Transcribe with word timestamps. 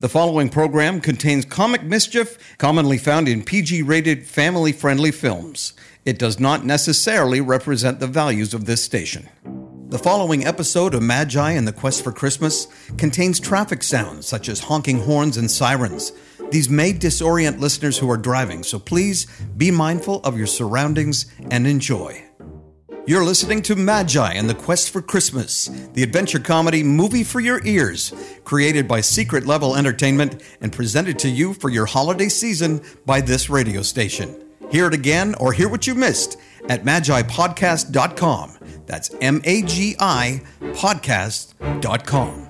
The 0.00 0.08
following 0.08 0.48
program 0.48 1.00
contains 1.00 1.44
comic 1.44 1.82
mischief 1.82 2.56
commonly 2.56 2.98
found 2.98 3.26
in 3.26 3.42
PG 3.42 3.82
rated 3.82 4.28
family 4.28 4.70
friendly 4.70 5.10
films. 5.10 5.72
It 6.04 6.20
does 6.20 6.38
not 6.38 6.64
necessarily 6.64 7.40
represent 7.40 7.98
the 7.98 8.06
values 8.06 8.54
of 8.54 8.66
this 8.66 8.80
station. 8.80 9.28
The 9.88 9.98
following 9.98 10.46
episode 10.46 10.94
of 10.94 11.02
Magi 11.02 11.50
and 11.50 11.66
the 11.66 11.72
Quest 11.72 12.04
for 12.04 12.12
Christmas 12.12 12.68
contains 12.96 13.40
traffic 13.40 13.82
sounds 13.82 14.28
such 14.28 14.48
as 14.48 14.60
honking 14.60 15.00
horns 15.00 15.36
and 15.36 15.50
sirens. 15.50 16.12
These 16.52 16.70
may 16.70 16.92
disorient 16.92 17.58
listeners 17.58 17.98
who 17.98 18.08
are 18.08 18.16
driving, 18.16 18.62
so 18.62 18.78
please 18.78 19.26
be 19.56 19.72
mindful 19.72 20.20
of 20.22 20.38
your 20.38 20.46
surroundings 20.46 21.26
and 21.50 21.66
enjoy. 21.66 22.27
You're 23.08 23.24
listening 23.24 23.62
to 23.62 23.74
Magi 23.74 24.34
and 24.34 24.50
the 24.50 24.54
Quest 24.54 24.90
for 24.90 25.00
Christmas, 25.00 25.70
the 25.94 26.02
adventure 26.02 26.38
comedy 26.38 26.82
movie 26.82 27.24
for 27.24 27.40
your 27.40 27.64
ears, 27.64 28.12
created 28.44 28.86
by 28.86 29.00
Secret 29.00 29.46
Level 29.46 29.76
Entertainment 29.76 30.42
and 30.60 30.70
presented 30.70 31.18
to 31.20 31.30
you 31.30 31.54
for 31.54 31.70
your 31.70 31.86
holiday 31.86 32.28
season 32.28 32.82
by 33.06 33.22
this 33.22 33.48
radio 33.48 33.80
station. 33.80 34.44
Hear 34.70 34.88
it 34.88 34.92
again 34.92 35.34
or 35.36 35.54
hear 35.54 35.70
what 35.70 35.86
you 35.86 35.94
missed 35.94 36.36
at 36.68 36.84
magipodcast.com. 36.84 38.58
That's 38.84 39.10
M 39.22 39.40
A 39.44 39.62
G 39.62 39.96
I 39.98 40.42
podcast.com. 40.60 42.44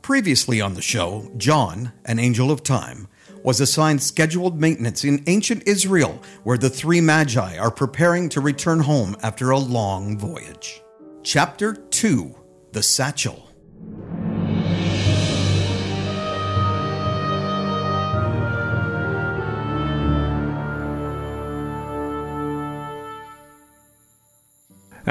Previously 0.00 0.60
on 0.60 0.74
the 0.74 0.82
show, 0.82 1.28
John, 1.36 1.90
an 2.04 2.20
angel 2.20 2.52
of 2.52 2.62
time, 2.62 3.08
was 3.44 3.60
assigned 3.60 4.02
scheduled 4.02 4.60
maintenance 4.60 5.04
in 5.04 5.22
ancient 5.26 5.62
Israel, 5.66 6.20
where 6.44 6.58
the 6.58 6.70
three 6.70 7.00
magi 7.00 7.58
are 7.58 7.70
preparing 7.70 8.28
to 8.30 8.40
return 8.40 8.80
home 8.80 9.16
after 9.22 9.50
a 9.50 9.58
long 9.58 10.18
voyage. 10.18 10.82
Chapter 11.22 11.74
2 11.74 12.34
The 12.72 12.82
Satchel. 12.82 13.49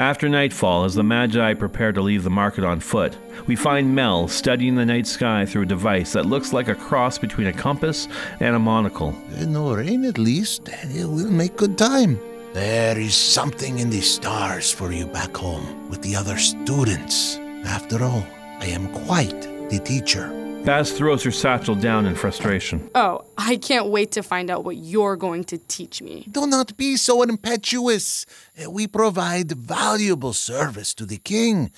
After 0.00 0.30
nightfall, 0.30 0.84
as 0.84 0.94
the 0.94 1.02
Magi 1.02 1.52
prepare 1.52 1.92
to 1.92 2.00
leave 2.00 2.24
the 2.24 2.30
market 2.30 2.64
on 2.64 2.80
foot, 2.80 3.14
we 3.46 3.54
find 3.54 3.94
Mel 3.94 4.28
studying 4.28 4.74
the 4.74 4.86
night 4.86 5.06
sky 5.06 5.44
through 5.44 5.64
a 5.64 5.66
device 5.66 6.14
that 6.14 6.24
looks 6.24 6.54
like 6.54 6.68
a 6.68 6.74
cross 6.74 7.18
between 7.18 7.48
a 7.48 7.52
compass 7.52 8.08
and 8.40 8.56
a 8.56 8.58
monocle. 8.58 9.14
No 9.40 9.74
rain 9.74 10.06
at 10.06 10.16
least. 10.16 10.70
We'll 10.94 11.30
make 11.30 11.58
good 11.58 11.76
time. 11.76 12.18
There 12.54 12.98
is 12.98 13.14
something 13.14 13.78
in 13.78 13.90
the 13.90 14.00
stars 14.00 14.72
for 14.72 14.90
you 14.90 15.04
back 15.06 15.36
home 15.36 15.90
with 15.90 16.00
the 16.00 16.16
other 16.16 16.38
students. 16.38 17.36
After 17.66 18.02
all, 18.02 18.24
I 18.58 18.68
am 18.68 18.90
quite 19.04 19.42
the 19.68 19.80
teacher. 19.80 20.30
Baz 20.64 20.92
throws 20.92 21.22
her 21.24 21.30
satchel 21.30 21.74
down 21.74 22.04
in 22.04 22.14
frustration. 22.14 22.90
Oh, 22.94 23.24
I 23.38 23.56
can't 23.56 23.86
wait 23.86 24.12
to 24.12 24.22
find 24.22 24.50
out 24.50 24.62
what 24.62 24.76
you're 24.76 25.16
going 25.16 25.44
to 25.44 25.56
teach 25.56 26.02
me. 26.02 26.26
Do 26.30 26.46
not 26.46 26.76
be 26.76 26.96
so 26.96 27.22
impetuous. 27.22 28.26
Uh, 28.62 28.70
we 28.70 28.86
provide 28.86 29.52
valuable 29.52 30.34
service 30.34 30.92
to 30.94 31.06
the 31.06 31.16
king. 31.16 31.72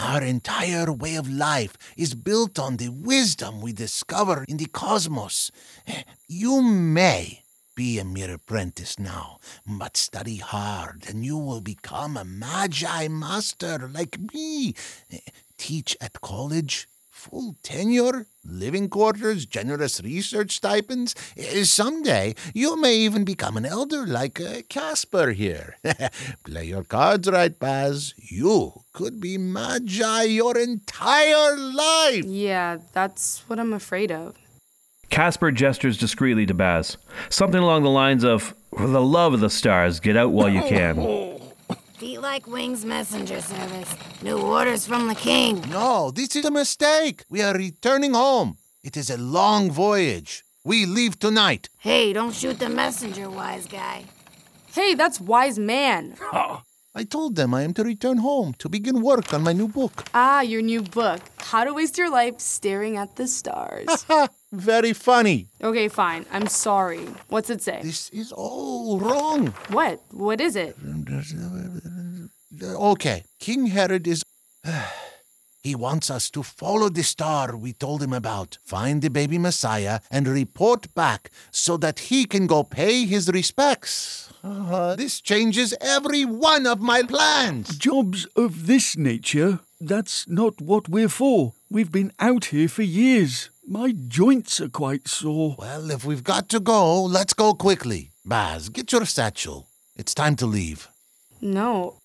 Our 0.00 0.22
entire 0.22 0.92
way 0.92 1.14
of 1.14 1.30
life 1.30 1.78
is 1.96 2.14
built 2.14 2.58
on 2.58 2.76
the 2.76 2.88
wisdom 2.88 3.60
we 3.60 3.72
discover 3.72 4.44
in 4.48 4.56
the 4.56 4.66
cosmos. 4.66 5.52
Uh, 5.86 6.02
you 6.26 6.60
may 6.60 7.44
be 7.76 8.00
a 8.00 8.04
mere 8.04 8.34
apprentice 8.34 8.98
now, 8.98 9.38
but 9.66 9.96
study 9.96 10.36
hard 10.36 11.04
and 11.08 11.24
you 11.24 11.38
will 11.38 11.60
become 11.60 12.16
a 12.16 12.24
magi 12.24 13.06
master 13.06 13.88
like 13.92 14.18
me. 14.32 14.74
Uh, 15.12 15.18
teach 15.56 15.96
at 16.00 16.20
college, 16.20 16.88
full 17.30 17.56
tenure, 17.62 18.26
living 18.44 18.88
quarters, 18.88 19.46
generous 19.46 20.02
research 20.02 20.56
stipends. 20.56 21.14
Someday 21.62 22.34
you 22.52 22.78
may 22.80 22.96
even 22.96 23.24
become 23.24 23.56
an 23.56 23.64
elder 23.64 24.06
like 24.06 24.40
uh, 24.40 24.60
Casper 24.68 25.30
here. 25.32 25.76
Play 26.44 26.66
your 26.66 26.84
cards 26.84 27.28
right, 27.28 27.58
Baz. 27.58 28.14
You 28.18 28.72
could 28.92 29.20
be 29.20 29.38
Magi 29.38 30.22
your 30.24 30.58
entire 30.58 31.56
life. 31.56 32.24
Yeah, 32.26 32.78
that's 32.92 33.42
what 33.46 33.58
I'm 33.58 33.72
afraid 33.72 34.12
of. 34.12 34.36
Casper 35.08 35.50
gestures 35.50 35.96
discreetly 35.96 36.44
to 36.46 36.54
Baz, 36.54 36.96
something 37.28 37.60
along 37.60 37.84
the 37.84 37.90
lines 37.90 38.24
of, 38.24 38.54
For 38.76 38.86
the 38.86 39.02
love 39.02 39.32
of 39.32 39.40
the 39.40 39.50
stars, 39.50 40.00
get 40.00 40.16
out 40.16 40.32
while 40.32 40.48
you 40.48 40.62
can. 40.62 40.98
Feet 42.04 42.20
like 42.20 42.46
wings 42.46 42.84
messenger 42.84 43.40
service. 43.40 43.96
New 44.20 44.38
orders 44.38 44.86
from 44.86 45.08
the 45.08 45.14
king. 45.14 45.64
No, 45.70 46.10
this 46.10 46.36
is 46.36 46.44
a 46.44 46.50
mistake. 46.50 47.24
We 47.30 47.40
are 47.40 47.54
returning 47.54 48.12
home. 48.12 48.58
It 48.82 48.94
is 48.98 49.08
a 49.08 49.16
long 49.16 49.70
voyage. 49.70 50.44
We 50.64 50.84
leave 50.84 51.18
tonight. 51.18 51.70
Hey, 51.78 52.12
don't 52.12 52.34
shoot 52.34 52.58
the 52.58 52.68
messenger, 52.68 53.30
wise 53.30 53.66
guy. 53.66 54.04
Hey, 54.74 54.92
that's 54.92 55.18
wise 55.18 55.58
man. 55.58 56.14
I 56.94 57.04
told 57.04 57.36
them 57.36 57.54
I 57.54 57.62
am 57.62 57.72
to 57.72 57.82
return 57.82 58.18
home 58.18 58.52
to 58.58 58.68
begin 58.68 59.00
work 59.00 59.32
on 59.32 59.42
my 59.42 59.54
new 59.54 59.66
book. 59.66 60.04
Ah, 60.12 60.42
your 60.42 60.60
new 60.60 60.82
book. 60.82 61.22
How 61.38 61.64
to 61.64 61.72
waste 61.72 61.96
your 61.96 62.10
life 62.10 62.38
staring 62.38 62.98
at 62.98 63.16
the 63.16 63.26
stars. 63.26 63.88
Very 64.56 64.92
funny. 64.92 65.48
okay, 65.62 65.88
fine. 65.88 66.26
I'm 66.32 66.46
sorry. 66.46 67.06
What's 67.28 67.50
it 67.50 67.60
say? 67.62 67.80
This 67.82 68.08
is 68.10 68.32
all 68.32 68.98
wrong. 69.00 69.48
What? 69.70 70.00
What 70.10 70.40
is 70.40 70.56
it? 70.56 70.76
Okay, 72.62 73.24
King 73.40 73.66
Herod 73.66 74.06
is. 74.06 74.22
He 75.64 75.74
wants 75.74 76.10
us 76.10 76.28
to 76.32 76.42
follow 76.42 76.90
the 76.90 77.02
star 77.02 77.56
we 77.56 77.72
told 77.72 78.02
him 78.02 78.12
about, 78.12 78.58
find 78.66 79.00
the 79.00 79.08
baby 79.08 79.38
Messiah, 79.38 80.00
and 80.10 80.28
report 80.28 80.94
back 80.94 81.30
so 81.50 81.78
that 81.78 82.00
he 82.10 82.26
can 82.26 82.46
go 82.46 82.62
pay 82.64 83.06
his 83.06 83.30
respects. 83.30 84.30
Uh, 84.44 84.94
this 84.94 85.22
changes 85.22 85.72
every 85.80 86.26
one 86.26 86.66
of 86.66 86.80
my 86.82 87.02
plans. 87.02 87.78
Jobs 87.78 88.26
of 88.36 88.66
this 88.66 88.94
nature, 88.98 89.60
that's 89.80 90.28
not 90.28 90.60
what 90.60 90.86
we're 90.90 91.08
for. 91.08 91.54
We've 91.70 91.90
been 91.90 92.12
out 92.20 92.44
here 92.52 92.68
for 92.68 92.82
years. 92.82 93.48
My 93.66 93.92
joints 93.92 94.60
are 94.60 94.68
quite 94.68 95.08
sore. 95.08 95.56
Well, 95.58 95.90
if 95.90 96.04
we've 96.04 96.22
got 96.22 96.50
to 96.50 96.60
go, 96.60 97.02
let's 97.02 97.32
go 97.32 97.54
quickly. 97.54 98.10
Baz, 98.22 98.68
get 98.68 98.92
your 98.92 99.06
satchel. 99.06 99.68
It's 99.96 100.12
time 100.12 100.36
to 100.36 100.46
leave. 100.46 100.88
No. 101.40 102.00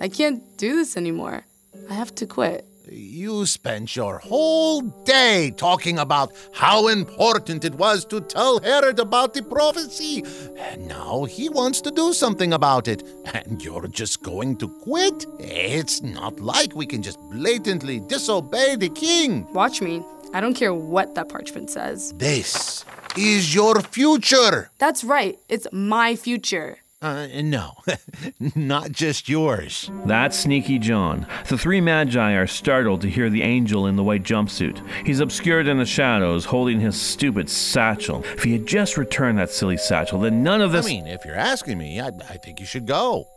I 0.00 0.08
can't 0.08 0.42
do 0.56 0.76
this 0.76 0.96
anymore. 0.96 1.44
I 1.90 1.94
have 1.94 2.14
to 2.16 2.26
quit. 2.26 2.64
You 2.88 3.46
spent 3.46 3.96
your 3.96 4.18
whole 4.18 4.82
day 5.04 5.52
talking 5.56 5.98
about 5.98 6.32
how 6.52 6.86
important 6.86 7.64
it 7.64 7.74
was 7.74 8.04
to 8.06 8.20
tell 8.20 8.60
Herod 8.60 9.00
about 9.00 9.34
the 9.34 9.42
prophecy. 9.42 10.22
And 10.56 10.86
now 10.86 11.24
he 11.24 11.48
wants 11.48 11.80
to 11.80 11.90
do 11.90 12.12
something 12.12 12.52
about 12.52 12.86
it. 12.86 13.02
And 13.34 13.60
you're 13.60 13.88
just 13.88 14.22
going 14.22 14.58
to 14.58 14.68
quit? 14.68 15.26
It's 15.40 16.00
not 16.00 16.38
like 16.38 16.76
we 16.76 16.86
can 16.86 17.02
just 17.02 17.18
blatantly 17.30 17.98
disobey 17.98 18.76
the 18.76 18.90
king. 18.90 19.52
Watch 19.52 19.80
me. 19.80 20.04
I 20.34 20.40
don't 20.40 20.54
care 20.54 20.74
what 20.74 21.14
that 21.14 21.28
parchment 21.28 21.70
says. 21.70 22.12
This 22.16 22.84
is 23.16 23.54
your 23.54 23.80
future. 23.80 24.70
That's 24.78 25.04
right. 25.04 25.38
It's 25.48 25.68
my 25.70 26.16
future. 26.16 26.78
Uh, 27.00 27.28
no, 27.42 27.72
not 28.56 28.90
just 28.90 29.28
yours. 29.28 29.90
That's 30.06 30.36
Sneaky 30.38 30.80
John. 30.80 31.26
The 31.48 31.56
three 31.58 31.80
Magi 31.80 32.32
are 32.32 32.46
startled 32.48 33.02
to 33.02 33.10
hear 33.10 33.30
the 33.30 33.42
angel 33.42 33.86
in 33.86 33.94
the 33.94 34.02
white 34.02 34.24
jumpsuit. 34.24 34.82
He's 35.06 35.20
obscured 35.20 35.68
in 35.68 35.78
the 35.78 35.84
shadows, 35.84 36.46
holding 36.46 36.80
his 36.80 37.00
stupid 37.00 37.48
satchel. 37.48 38.24
If 38.24 38.42
he 38.42 38.52
had 38.54 38.66
just 38.66 38.96
returned 38.96 39.38
that 39.38 39.50
silly 39.50 39.76
satchel, 39.76 40.18
then 40.18 40.42
none 40.42 40.62
of 40.62 40.72
this. 40.72 40.86
I 40.86 40.88
mean, 40.88 41.06
if 41.06 41.24
you're 41.24 41.36
asking 41.36 41.78
me, 41.78 42.00
I, 42.00 42.08
I 42.08 42.38
think 42.38 42.58
you 42.58 42.66
should 42.66 42.86
go. 42.86 43.28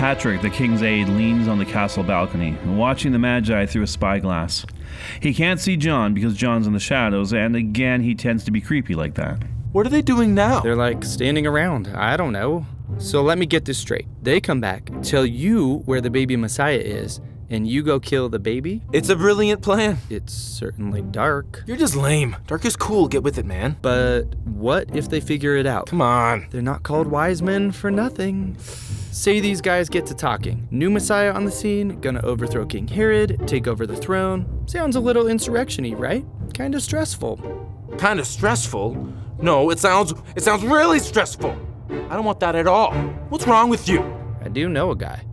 Patrick, 0.00 0.40
the 0.40 0.48
king's 0.48 0.82
aide, 0.82 1.10
leans 1.10 1.46
on 1.46 1.58
the 1.58 1.64
castle 1.66 2.02
balcony, 2.02 2.56
watching 2.64 3.12
the 3.12 3.18
Magi 3.18 3.66
through 3.66 3.82
a 3.82 3.86
spyglass. 3.86 4.64
He 5.20 5.34
can't 5.34 5.60
see 5.60 5.76
John 5.76 6.14
because 6.14 6.34
John's 6.34 6.66
in 6.66 6.72
the 6.72 6.80
shadows, 6.80 7.34
and 7.34 7.54
again, 7.54 8.02
he 8.02 8.14
tends 8.14 8.42
to 8.44 8.50
be 8.50 8.62
creepy 8.62 8.94
like 8.94 9.12
that. 9.16 9.42
What 9.72 9.84
are 9.86 9.90
they 9.90 10.00
doing 10.00 10.34
now? 10.34 10.60
They're 10.60 10.74
like 10.74 11.04
standing 11.04 11.46
around. 11.46 11.88
I 11.88 12.16
don't 12.16 12.32
know. 12.32 12.64
So 12.96 13.20
let 13.20 13.36
me 13.36 13.44
get 13.44 13.66
this 13.66 13.76
straight. 13.76 14.06
They 14.22 14.40
come 14.40 14.58
back, 14.58 14.90
tell 15.02 15.26
you 15.26 15.82
where 15.84 16.00
the 16.00 16.08
baby 16.08 16.34
Messiah 16.34 16.78
is, 16.78 17.20
and 17.50 17.68
you 17.68 17.82
go 17.82 18.00
kill 18.00 18.30
the 18.30 18.38
baby? 18.38 18.80
It's 18.94 19.10
a 19.10 19.16
brilliant 19.16 19.60
plan. 19.60 19.98
It's 20.08 20.32
certainly 20.32 21.02
dark. 21.02 21.62
You're 21.66 21.76
just 21.76 21.94
lame. 21.94 22.36
Dark 22.46 22.64
is 22.64 22.74
cool. 22.74 23.06
Get 23.06 23.22
with 23.22 23.36
it, 23.36 23.44
man. 23.44 23.76
But 23.82 24.34
what 24.46 24.96
if 24.96 25.10
they 25.10 25.20
figure 25.20 25.56
it 25.56 25.66
out? 25.66 25.88
Come 25.88 26.00
on. 26.00 26.46
They're 26.52 26.62
not 26.62 26.84
called 26.84 27.08
wise 27.08 27.42
men 27.42 27.70
for 27.70 27.90
nothing. 27.90 28.56
Say 29.12 29.40
these 29.40 29.60
guys 29.60 29.88
get 29.88 30.06
to 30.06 30.14
talking. 30.14 30.68
New 30.70 30.88
Messiah 30.88 31.32
on 31.32 31.44
the 31.44 31.50
scene, 31.50 32.00
gonna 32.00 32.20
overthrow 32.22 32.64
King 32.64 32.86
Herod, 32.86 33.40
take 33.44 33.66
over 33.66 33.84
the 33.84 33.96
throne. 33.96 34.62
Sounds 34.66 34.94
a 34.94 35.00
little 35.00 35.26
insurrection-y, 35.26 35.94
right? 35.94 36.24
Kinda 36.54 36.80
stressful. 36.80 37.36
Kind 37.98 38.20
of 38.20 38.26
stressful. 38.26 39.12
No, 39.40 39.70
it 39.70 39.80
sounds 39.80 40.14
it 40.36 40.44
sounds 40.44 40.62
really 40.62 41.00
stressful. 41.00 41.56
I 41.90 42.14
don't 42.14 42.24
want 42.24 42.38
that 42.40 42.54
at 42.54 42.68
all. 42.68 42.92
What's 43.30 43.48
wrong 43.48 43.68
with 43.68 43.88
you? 43.88 44.00
I 44.44 44.48
do 44.48 44.68
know 44.68 44.92
a 44.92 44.96
guy. 44.96 45.24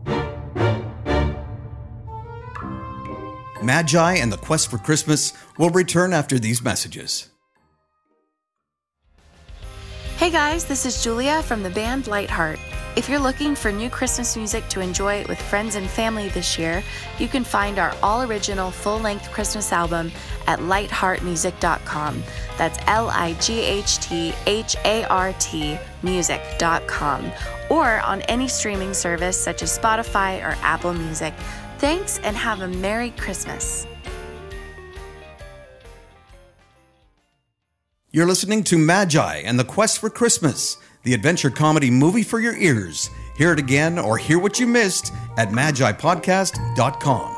Magi 3.61 4.13
and 4.15 4.31
the 4.31 4.37
Quest 4.37 4.71
for 4.71 4.79
Christmas 4.79 5.33
will 5.59 5.69
return 5.69 6.13
after 6.13 6.39
these 6.39 6.63
messages. 6.63 7.29
Hey 10.17 10.31
guys, 10.31 10.65
this 10.65 10.83
is 10.83 11.03
Julia 11.03 11.43
from 11.43 11.61
the 11.61 11.69
band 11.69 12.07
Lightheart. 12.07 12.59
If 12.97 13.07
you're 13.07 13.19
looking 13.19 13.53
for 13.53 13.71
new 13.71 13.91
Christmas 13.91 14.35
music 14.35 14.67
to 14.69 14.79
enjoy 14.79 15.23
with 15.29 15.39
friends 15.39 15.75
and 15.75 15.87
family 15.87 16.29
this 16.29 16.57
year, 16.57 16.83
you 17.19 17.27
can 17.27 17.43
find 17.43 17.77
our 17.77 17.95
all 18.01 18.23
original 18.23 18.71
full 18.71 18.97
length 18.97 19.31
Christmas 19.31 19.71
album 19.71 20.11
at 20.47 20.57
lightheartmusic.com. 20.57 22.23
That's 22.57 22.79
L 22.87 23.09
I 23.09 23.33
G 23.33 23.59
H 23.59 23.99
T 23.99 24.33
H 24.47 24.75
A 24.83 25.03
R 25.09 25.31
T 25.33 25.77
music.com 26.01 27.31
or 27.69 27.99
on 27.99 28.23
any 28.23 28.47
streaming 28.47 28.95
service 28.95 29.37
such 29.37 29.61
as 29.61 29.77
Spotify 29.77 30.43
or 30.43 30.57
Apple 30.63 30.93
Music. 30.93 31.35
Thanks 31.77 32.17
and 32.23 32.35
have 32.35 32.61
a 32.61 32.67
Merry 32.67 33.11
Christmas. 33.11 33.85
You're 38.09 38.25
listening 38.25 38.63
to 38.63 38.79
Magi 38.79 39.35
and 39.45 39.59
the 39.59 39.63
Quest 39.63 39.99
for 39.99 40.09
Christmas, 40.09 40.77
the 41.07 41.13
adventure 41.13 41.49
comedy 41.49 41.89
movie 41.89 42.21
for 42.21 42.41
your 42.41 42.57
ears. 42.57 43.11
Hear 43.33 43.53
it 43.53 43.59
again 43.59 43.97
or 43.97 44.17
hear 44.17 44.39
what 44.39 44.59
you 44.59 44.67
missed 44.67 45.13
at 45.37 45.51
magipodcast.com. 45.51 47.36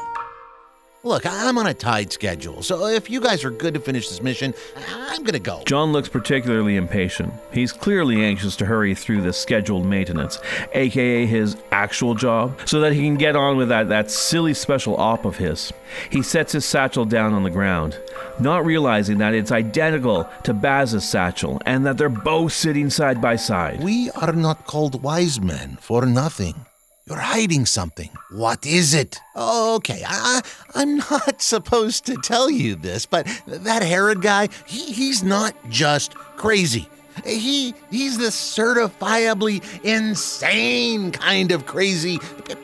Look, 1.01 1.25
I'm 1.25 1.57
on 1.57 1.65
a 1.65 1.73
tight 1.73 2.11
schedule, 2.11 2.61
so 2.61 2.87
if 2.87 3.09
you 3.09 3.21
guys 3.21 3.45
are 3.45 3.51
good 3.51 3.73
to 3.73 3.79
finish 3.79 4.09
this 4.09 4.21
mission, 4.21 4.53
I'm 4.89 5.23
gonna 5.23 5.39
go. 5.39 5.63
John 5.65 5.93
looks 5.93 6.09
particularly 6.09 6.75
impatient. 6.75 7.33
He's 7.53 7.71
clearly 7.71 8.21
anxious 8.21 8.57
to 8.57 8.65
hurry 8.65 8.93
through 8.95 9.21
this 9.21 9.37
scheduled 9.37 9.85
maintenance, 9.85 10.39
aka 10.73 11.25
his 11.25 11.55
actual 11.71 12.15
job, 12.15 12.59
so 12.65 12.81
that 12.81 12.91
he 12.91 13.03
can 13.03 13.15
get 13.15 13.37
on 13.37 13.55
with 13.55 13.69
that, 13.69 13.87
that 13.87 14.11
silly 14.11 14.53
special 14.53 14.97
op 14.97 15.23
of 15.23 15.37
his. 15.37 15.71
He 16.09 16.21
sets 16.21 16.51
his 16.51 16.65
satchel 16.65 17.05
down 17.05 17.33
on 17.33 17.43
the 17.43 17.49
ground, 17.49 17.97
not 18.41 18.65
realizing 18.65 19.19
that 19.19 19.33
it's 19.33 19.53
identical 19.53 20.29
to 20.43 20.53
Baz's 20.53 21.07
satchel 21.07 21.61
and 21.65 21.85
that 21.85 21.97
they're 21.97 22.09
both 22.09 22.51
sitting 22.51 22.89
side 22.89 23.21
by 23.21 23.37
side. 23.37 23.81
We 23.81 24.11
are 24.15 24.33
not 24.33 24.65
called 24.65 25.01
wise 25.01 25.39
men 25.39 25.77
for 25.79 26.05
nothing. 26.05 26.65
You're 27.09 27.17
hiding 27.17 27.65
something. 27.65 28.11
What 28.29 28.67
is 28.67 28.93
it? 28.93 29.19
Okay, 29.35 30.03
I, 30.05 30.41
I'm 30.75 30.97
not 30.97 31.41
supposed 31.41 32.05
to 32.05 32.15
tell 32.17 32.51
you 32.51 32.75
this, 32.75 33.07
but 33.07 33.25
that 33.47 33.81
Herod 33.81 34.21
guy, 34.21 34.49
he, 34.67 34.91
he's 34.91 35.23
not 35.23 35.55
just 35.69 36.13
crazy. 36.13 36.87
He 37.25 37.73
he's 37.89 38.17
the 38.17 38.27
certifiably 38.27 39.61
insane 39.83 41.11
kind 41.11 41.51
of 41.51 41.65
crazy. 41.65 42.19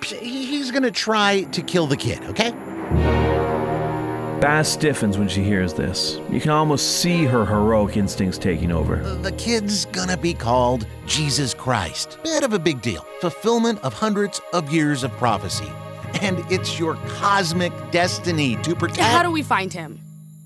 He's 0.06 0.72
gonna 0.72 0.92
try 0.92 1.42
to 1.42 1.62
kill 1.62 1.88
the 1.88 1.98
kid, 1.98 2.24
okay? 2.26 2.54
Baz 4.46 4.72
stiffens 4.72 5.18
when 5.18 5.28
she 5.28 5.42
hears 5.42 5.74
this. 5.74 6.20
You 6.30 6.40
can 6.40 6.52
almost 6.52 7.02
see 7.02 7.26
her 7.26 7.48
heroic 7.48 7.98
instincts 7.98 8.38
taking 8.38 8.72
over. 8.72 8.98
The 8.98 9.32
kid's 9.32 9.86
gonna 9.86 10.18
be 10.18 10.36
called 10.36 10.86
Jesus 11.08 11.56
Christ. 11.56 12.20
Bit 12.24 12.44
of 12.44 12.54
a 12.54 12.60
big 12.60 12.80
deal. 12.84 13.04
Fulfillment 13.22 13.80
of 13.80 13.96
hundreds 13.96 14.40
of 14.54 14.72
years 14.72 15.04
of 15.04 15.10
prophecy. 15.14 15.72
And 16.22 16.44
it's 16.52 16.78
your 16.78 16.94
cosmic 17.18 17.74
destiny 17.90 18.56
to 18.58 18.76
protect. 18.76 19.00
How 19.00 19.24
do 19.24 19.32
we 19.32 19.42
find 19.42 19.74
him? 19.74 20.00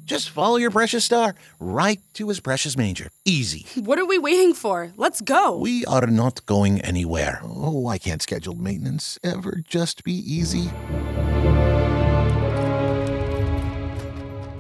Just 0.06 0.30
follow 0.30 0.56
your 0.56 0.72
precious 0.72 1.04
star 1.04 1.36
right 1.60 2.00
to 2.14 2.30
his 2.30 2.40
precious 2.40 2.78
manger. 2.78 3.10
Easy. 3.26 3.66
What 3.84 4.00
are 4.00 4.06
we 4.06 4.18
waiting 4.18 4.54
for? 4.54 4.94
Let's 4.96 5.20
go. 5.20 5.58
We 5.58 5.84
are 5.88 6.08
not 6.08 6.46
going 6.46 6.80
anywhere. 6.80 7.42
Oh, 7.44 7.82
why 7.82 7.98
can't 7.98 8.22
scheduled 8.22 8.62
maintenance 8.62 9.20
ever 9.26 9.62
just 9.68 10.06
be 10.06 10.14
easy? 10.14 10.70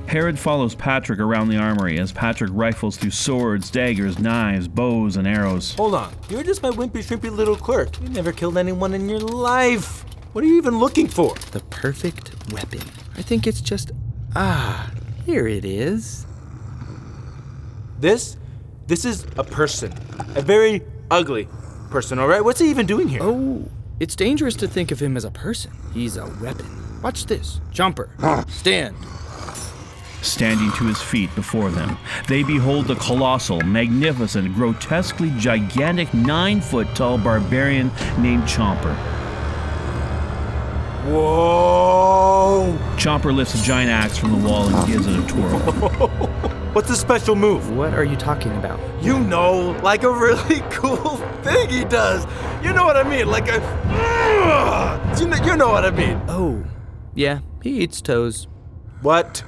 Herod 0.09 0.39
follows 0.39 0.73
Patrick 0.73 1.19
around 1.19 1.50
the 1.50 1.57
armory 1.57 2.00
as 2.00 2.11
Patrick 2.11 2.50
rifles 2.51 2.97
through 2.97 3.11
swords, 3.11 3.69
daggers, 3.69 4.17
knives, 4.17 4.67
bows, 4.67 5.17
and 5.17 5.27
arrows. 5.27 5.75
Hold 5.75 5.94
on. 5.94 6.11
You're 6.29 6.41
just 6.41 6.63
my 6.63 6.71
wimpy, 6.71 7.03
shrimpy 7.03 7.31
little 7.31 7.56
clerk. 7.56 8.01
You 8.01 8.09
never 8.09 8.31
killed 8.31 8.57
anyone 8.57 8.95
in 8.95 9.07
your 9.07 9.19
life. 9.19 10.03
What 10.33 10.44
are 10.44 10.47
you 10.47 10.57
even 10.57 10.79
looking 10.79 11.07
for? 11.07 11.35
The 11.51 11.59
perfect 11.69 12.31
weapon. 12.51 12.81
I 13.17 13.21
think 13.21 13.45
it's 13.45 13.61
just. 13.61 13.91
Ah, 14.35 14.91
here 15.27 15.47
it 15.47 15.63
is. 15.63 16.25
This? 18.00 18.35
This 18.88 19.06
is 19.06 19.27
a 19.38 19.44
person. 19.44 19.94
A 20.35 20.41
very 20.41 20.81
ugly 21.11 21.47
person, 21.91 22.17
alright? 22.17 22.44
What's 22.44 22.59
he 22.59 22.71
even 22.71 22.88
doing 22.88 23.09
here? 23.09 23.21
Oh, 23.21 23.69
it's 24.00 24.15
dangerous 24.15 24.56
to 24.56 24.67
think 24.67 24.89
of 24.89 25.00
him 25.00 25.15
as 25.17 25.23
a 25.23 25.31
person. 25.31 25.71
He's 25.94 26.17
a 26.17 26.25
weapon. 26.41 27.01
Watch 27.03 27.27
this. 27.27 27.61
Chomper. 27.71 28.09
Stand. 28.50 28.95
Standing 30.21 30.71
to 30.74 30.86
his 30.86 31.01
feet 31.01 31.33
before 31.33 31.71
them, 31.71 31.98
they 32.27 32.44
behold 32.44 32.88
the 32.88 32.95
colossal, 32.95 33.62
magnificent, 33.62 34.54
grotesquely 34.54 35.31
gigantic 35.38 36.13
nine 36.13 36.60
foot 36.60 36.88
tall 36.94 37.18
barbarian 37.18 37.89
named 38.18 38.44
Chomper. 38.44 38.95
Whoa! 41.06 42.77
Chomper 42.98 43.33
lifts 43.33 43.56
a 43.56 43.63
giant 43.63 43.89
axe 43.89 44.18
from 44.18 44.31
the 44.33 44.48
wall 44.48 44.68
and 44.68 44.88
gives 44.88 45.07
it 45.07 45.18
a 45.18 45.25
twirl. 45.27 45.60
What's 46.74 46.89
the 46.89 46.95
special 46.95 47.36
move? 47.36 47.75
What 47.75 47.94
are 47.94 48.04
you 48.04 48.16
talking 48.16 48.51
about? 48.51 48.80
You 49.01 49.19
know, 49.19 49.71
like 49.81 50.04
a 50.04 50.12
really 50.12 50.60
cool 50.69 51.16
thing 51.42 51.69
he 51.69 51.83
does. 51.86 52.25
You 52.63 52.74
know 52.74 52.83
what 52.83 52.98
I 52.98 53.04
mean? 53.10 53.27
Like 53.27 53.48
a. 53.48 53.56
You 55.19 55.27
know, 55.27 55.38
you 55.44 55.56
know 55.56 55.69
what 55.69 55.86
I 55.86 55.92
mean. 55.92 56.21
Oh, 56.27 56.63
yeah, 57.16 57.39
he 57.63 57.80
eats 57.80 58.01
toes. 58.01 58.48
What? 59.01 59.44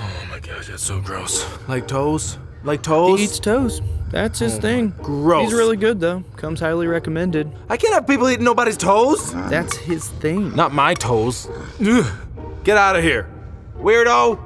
Oh 0.00 0.26
my 0.30 0.38
gosh, 0.40 0.68
that's 0.68 0.82
so 0.82 1.00
gross. 1.00 1.44
Like 1.68 1.88
toes? 1.88 2.38
Like 2.64 2.82
toes? 2.82 3.18
He 3.18 3.24
eats 3.24 3.38
toes. 3.38 3.80
That's 4.10 4.38
his 4.38 4.56
thing. 4.58 4.94
gross. 5.02 5.44
He's 5.44 5.52
really 5.54 5.76
good 5.76 6.00
though. 6.00 6.22
Comes 6.36 6.60
highly 6.60 6.86
recommended. 6.86 7.50
I 7.68 7.76
can't 7.76 7.92
have 7.94 8.06
people 8.06 8.28
eating 8.30 8.44
nobody's 8.44 8.76
toes. 8.76 9.32
That's 9.50 9.76
his 9.76 10.08
thing. 10.08 10.54
Not 10.56 10.72
my 10.72 10.94
toes. 10.94 11.48
Ugh. 11.84 12.06
Get 12.64 12.76
out 12.76 12.96
of 12.96 13.02
here. 13.02 13.28
Weirdo. 13.76 14.38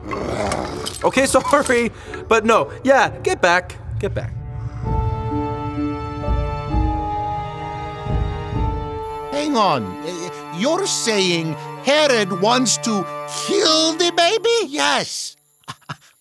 Okay, 1.04 1.26
sorry. 1.26 1.90
But 2.28 2.44
no, 2.44 2.72
yeah, 2.84 3.10
get 3.20 3.40
back. 3.40 3.76
Get 3.98 4.14
back. 4.14 4.32
Hang 9.32 9.56
on. 9.56 9.84
Uh, 9.84 10.56
You're 10.58 10.86
saying 10.86 11.52
Herod 11.84 12.40
wants 12.40 12.76
to 12.78 13.04
kill 13.46 13.92
the 13.94 14.12
baby? 14.16 14.72
Yes. 14.72 15.36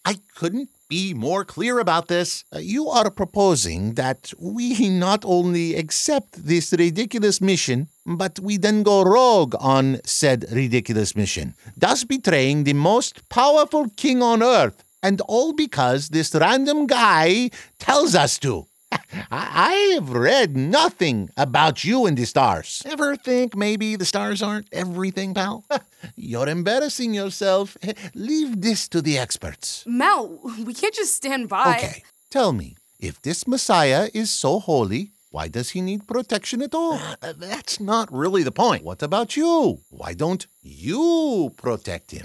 I 0.06 0.18
couldn't 0.36 0.70
be 0.90 1.14
more 1.14 1.46
clear 1.46 1.80
about 1.80 2.08
this. 2.08 2.44
Uh, 2.54 2.60
You 2.60 2.90
are 2.90 3.10
proposing 3.12 3.94
that 3.96 4.34
we 4.40 4.90
not 4.90 5.24
only 5.26 5.76
accept 5.76 6.46
this 6.46 6.74
ridiculous 6.74 7.40
mission, 7.40 7.88
but 8.06 8.40
we 8.40 8.58
then 8.58 8.84
go 8.84 9.04
rogue 9.04 9.56
on 9.60 10.02
said 10.06 10.46
ridiculous 10.52 11.16
mission, 11.16 11.56
thus 11.78 12.04
betraying 12.04 12.64
the 12.64 12.74
most 12.74 13.28
powerful 13.30 13.90
king 13.96 14.22
on 14.22 14.44
earth. 14.44 14.84
And 15.04 15.20
all 15.22 15.54
because 15.54 16.10
this 16.10 16.36
random 16.36 16.86
guy 16.86 17.50
tells 17.80 18.14
us 18.14 18.38
to. 18.40 18.68
I 19.32 19.72
I 19.72 19.74
have 19.96 20.10
read 20.12 20.56
nothing 20.58 21.30
about 21.38 21.84
you 21.84 22.06
and 22.06 22.18
the 22.18 22.26
stars. 22.26 22.82
Ever 22.86 23.16
think 23.16 23.56
maybe 23.56 23.96
the 23.96 24.06
stars 24.06 24.42
aren't 24.42 24.68
everything, 24.72 25.34
pal? 25.34 25.66
You're 26.16 26.50
embarrassing 26.50 27.14
yourself. 27.14 27.78
Leave 28.16 28.62
this 28.62 28.88
to 28.90 29.02
the 29.02 29.18
experts. 29.18 29.84
Mel, 29.86 30.40
we 30.66 30.74
can't 30.74 30.94
just 30.94 31.16
stand 31.16 31.50
by. 31.50 31.78
Okay, 31.78 32.04
tell 32.30 32.54
me, 32.54 32.76
if 33.00 33.22
this 33.22 33.48
Messiah 33.48 34.10
is 34.14 34.30
so 34.32 34.60
holy, 34.60 35.12
why 35.30 35.48
does 35.48 35.70
he 35.72 35.82
need 35.82 36.08
protection 36.08 36.62
at 36.62 36.76
all? 36.76 37.00
Uh, 37.22 37.34
That's 37.38 37.80
not 37.80 38.12
really 38.12 38.44
the 38.44 38.52
point. 38.52 38.84
What 38.84 39.02
about 39.02 39.36
you? 39.38 39.80
Why 39.90 40.14
don't 40.14 40.46
you 40.62 41.54
protect 41.58 42.12
him? 42.12 42.24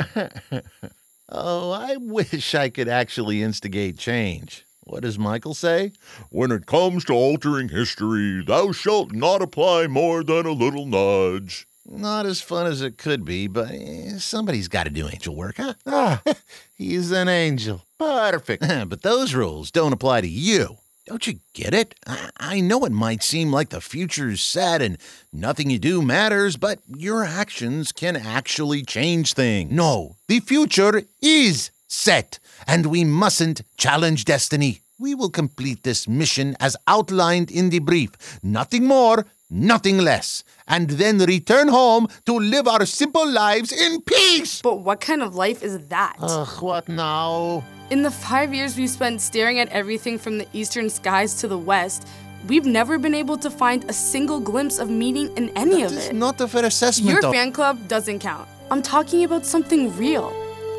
oh, 1.29 1.71
I 1.71 1.97
wish 1.97 2.55
I 2.55 2.69
could 2.69 2.89
actually 2.89 3.43
instigate 3.43 3.99
change. 3.99 4.66
What 4.87 5.03
does 5.03 5.19
Michael 5.19 5.55
say? 5.55 5.91
When 6.31 6.53
it 6.53 6.67
comes 6.67 7.05
to 7.07 7.13
altering 7.13 7.71
history, 7.71 8.45
thou 8.47 8.71
shalt 8.71 9.11
not 9.11 9.43
apply 9.43 9.89
more 9.89 10.23
than 10.23 10.47
a 10.47 10.53
little 10.53 10.87
nudge. 10.87 11.67
Not 11.85 12.25
as 12.25 12.41
fun 12.41 12.69
as 12.69 12.83
it 12.83 12.97
could 12.97 13.25
be, 13.25 13.49
but 13.49 13.73
eh, 13.73 14.19
somebody's 14.19 14.69
got 14.69 14.85
to 14.85 14.91
do 14.91 15.09
angel 15.09 15.35
work, 15.35 15.57
huh? 15.57 15.75
Ah, 15.87 16.23
he's 16.77 17.11
an 17.11 17.29
angel. 17.29 17.83
Perfect. 17.99 18.65
but 18.89 19.03
those 19.03 19.35
rules 19.35 19.73
don't 19.73 19.93
apply 19.93 20.21
to 20.21 20.29
you. 20.29 20.77
Don't 21.05 21.27
you 21.27 21.41
get 21.53 21.75
it? 21.75 21.97
I, 22.07 22.31
I 22.37 22.61
know 22.61 22.85
it 22.85 22.93
might 22.93 23.25
seem 23.25 23.51
like 23.53 23.71
the 23.71 23.81
future's 23.81 24.41
set 24.41 24.83
and 24.83 24.99
nothing 25.33 25.69
you 25.69 25.81
do 25.81 26.01
matters, 26.01 26.57
but 26.57 26.79
your 26.87 27.25
actions 27.25 27.91
can 27.91 28.15
actually 28.15 28.83
change 28.85 29.35
things. 29.35 29.73
No, 29.73 30.15
the 30.29 30.39
future 30.41 31.03
is 31.21 31.71
set, 31.87 32.39
and 32.67 32.87
we 32.87 33.05
mustn't 33.05 33.63
challenge 33.77 34.25
destiny. 34.25 34.81
We 34.99 35.15
will 35.15 35.31
complete 35.31 35.83
this 35.83 36.09
mission 36.09 36.57
as 36.59 36.77
outlined 36.87 37.51
in 37.51 37.71
the 37.71 37.81
brief. 37.81 38.11
Nothing 38.43 38.85
more, 38.87 39.27
nothing 39.51 39.99
less, 39.99 40.43
and 40.67 40.89
then 40.91 41.19
return 41.19 41.69
home 41.69 42.09
to 42.25 42.39
live 42.39 42.67
our 42.67 42.87
simple 42.87 43.29
lives 43.29 43.73
in 43.73 44.01
peace. 44.03 44.63
But 44.63 44.81
what 44.81 45.01
kind 45.01 45.23
of 45.23 45.35
life 45.35 45.63
is 45.63 45.79
that? 45.89 46.17
Ugh, 46.21 46.63
what 46.63 46.89
now? 46.89 47.63
In 47.91 48.03
the 48.03 48.11
five 48.11 48.53
years 48.55 48.77
we've 48.77 48.91
spent 48.91 49.21
staring 49.21 49.61
at 49.61 49.69
everything 49.69 50.19
from 50.19 50.39
the 50.39 50.47
eastern 50.53 50.89
skies 50.91 51.35
to 51.41 51.47
the 51.47 51.59
west, 51.59 52.09
we've 52.49 52.65
never 52.67 52.99
been 52.99 53.15
able 53.15 53.37
to 53.39 53.51
find 53.51 53.85
a 53.89 53.93
single 53.93 54.41
glimpse 54.41 54.79
of 54.79 54.89
meaning 54.91 55.31
in 55.37 55.51
any 55.57 55.83
That 55.83 55.93
of 55.93 55.99
is 55.99 56.07
it. 56.09 56.15
not 56.17 56.41
a 56.41 56.49
fair 56.49 56.65
assessment 56.65 57.11
Your 57.11 57.25
of- 57.27 57.33
fan 57.35 57.53
club 57.53 57.87
doesn't 57.87 58.21
count. 58.21 58.49
I'm 58.71 58.83
talking 58.83 59.23
about 59.25 59.45
something 59.47 59.95
real. 59.97 60.33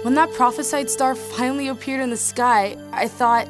When 0.04 0.14
that 0.14 0.32
prophesied 0.34 0.90
star 0.90 1.16
finally 1.16 1.68
appeared 1.70 2.02
in 2.02 2.12
the 2.12 2.18
sky, 2.18 2.78
I 2.92 3.08
thought, 3.08 3.50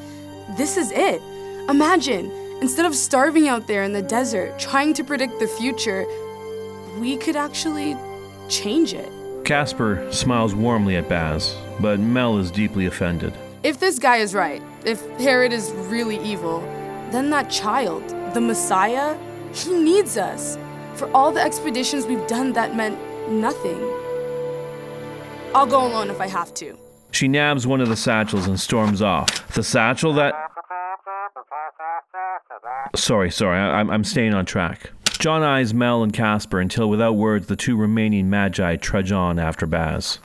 this 0.58 0.78
is 0.78 0.92
it. 0.92 1.22
Imagine, 1.70 2.32
instead 2.62 2.86
of 2.86 2.96
starving 2.96 3.50
out 3.50 3.68
there 3.68 3.84
in 3.84 3.92
the 3.92 4.02
desert 4.02 4.58
trying 4.58 4.94
to 4.94 5.04
predict 5.04 5.40
the 5.40 5.48
future, 5.48 6.06
we 7.00 7.18
could 7.18 7.36
actually 7.36 7.98
change 8.48 8.94
it. 8.94 9.12
Casper 9.44 10.08
smiles 10.12 10.56
warmly 10.56 10.96
at 10.96 11.10
Baz, 11.10 11.56
but 11.82 12.00
Mel 12.00 12.38
is 12.38 12.50
deeply 12.50 12.86
offended. 12.86 13.34
If 13.64 13.80
this 13.80 14.00
guy 14.00 14.18
is 14.18 14.34
right, 14.34 14.62
if 14.86 15.06
Herod 15.20 15.52
is 15.52 15.72
really 15.72 16.18
evil, 16.24 16.62
then 17.12 17.30
that 17.32 17.50
child, 17.50 18.08
the 18.34 18.42
Messiah, 18.42 19.18
he 19.54 19.74
needs 19.74 20.18
us. 20.18 20.58
For 20.96 21.12
all 21.12 21.32
the 21.32 21.42
expeditions 21.42 22.06
we've 22.06 22.26
done, 22.28 22.54
that 22.54 22.76
meant 22.76 22.98
nothing. 23.30 23.78
I'll 25.58 25.66
go 25.66 25.88
alone 25.88 26.12
if 26.12 26.22
I 26.22 26.28
have 26.28 26.54
to. 26.56 26.78
She 27.10 27.28
nabs 27.28 27.66
one 27.66 27.82
of 27.82 27.90
the 27.90 27.96
satchels 27.96 28.46
and 28.46 28.60
storms 28.60 29.02
off. 29.02 29.52
The 29.56 29.64
satchel 29.64 30.14
that. 30.14 30.36
Sorry, 32.96 33.32
sorry, 33.32 33.58
I, 33.58 33.80
I'm, 33.80 33.90
I'm 33.90 34.04
staying 34.04 34.36
on 34.36 34.46
track. 34.46 34.92
John 35.18 35.42
eyes 35.42 35.74
Mel 35.74 36.04
and 36.04 36.14
Casper 36.14 36.60
until, 36.60 36.92
without 36.92 37.14
words, 37.14 37.48
the 37.48 37.56
two 37.56 37.76
remaining 37.76 38.30
magi 38.30 38.76
trudge 38.76 39.12
on 39.12 39.40
after 39.40 39.66
Baz. 39.66 40.20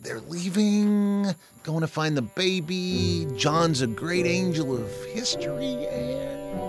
They're 0.00 0.18
leaving, 0.18 1.32
going 1.62 1.82
to 1.82 1.86
find 1.86 2.16
the 2.16 2.22
baby. 2.22 3.28
John's 3.36 3.80
a 3.80 3.86
great 3.86 4.26
angel 4.26 4.76
of 4.76 4.90
history, 5.04 5.86
and 5.86 6.60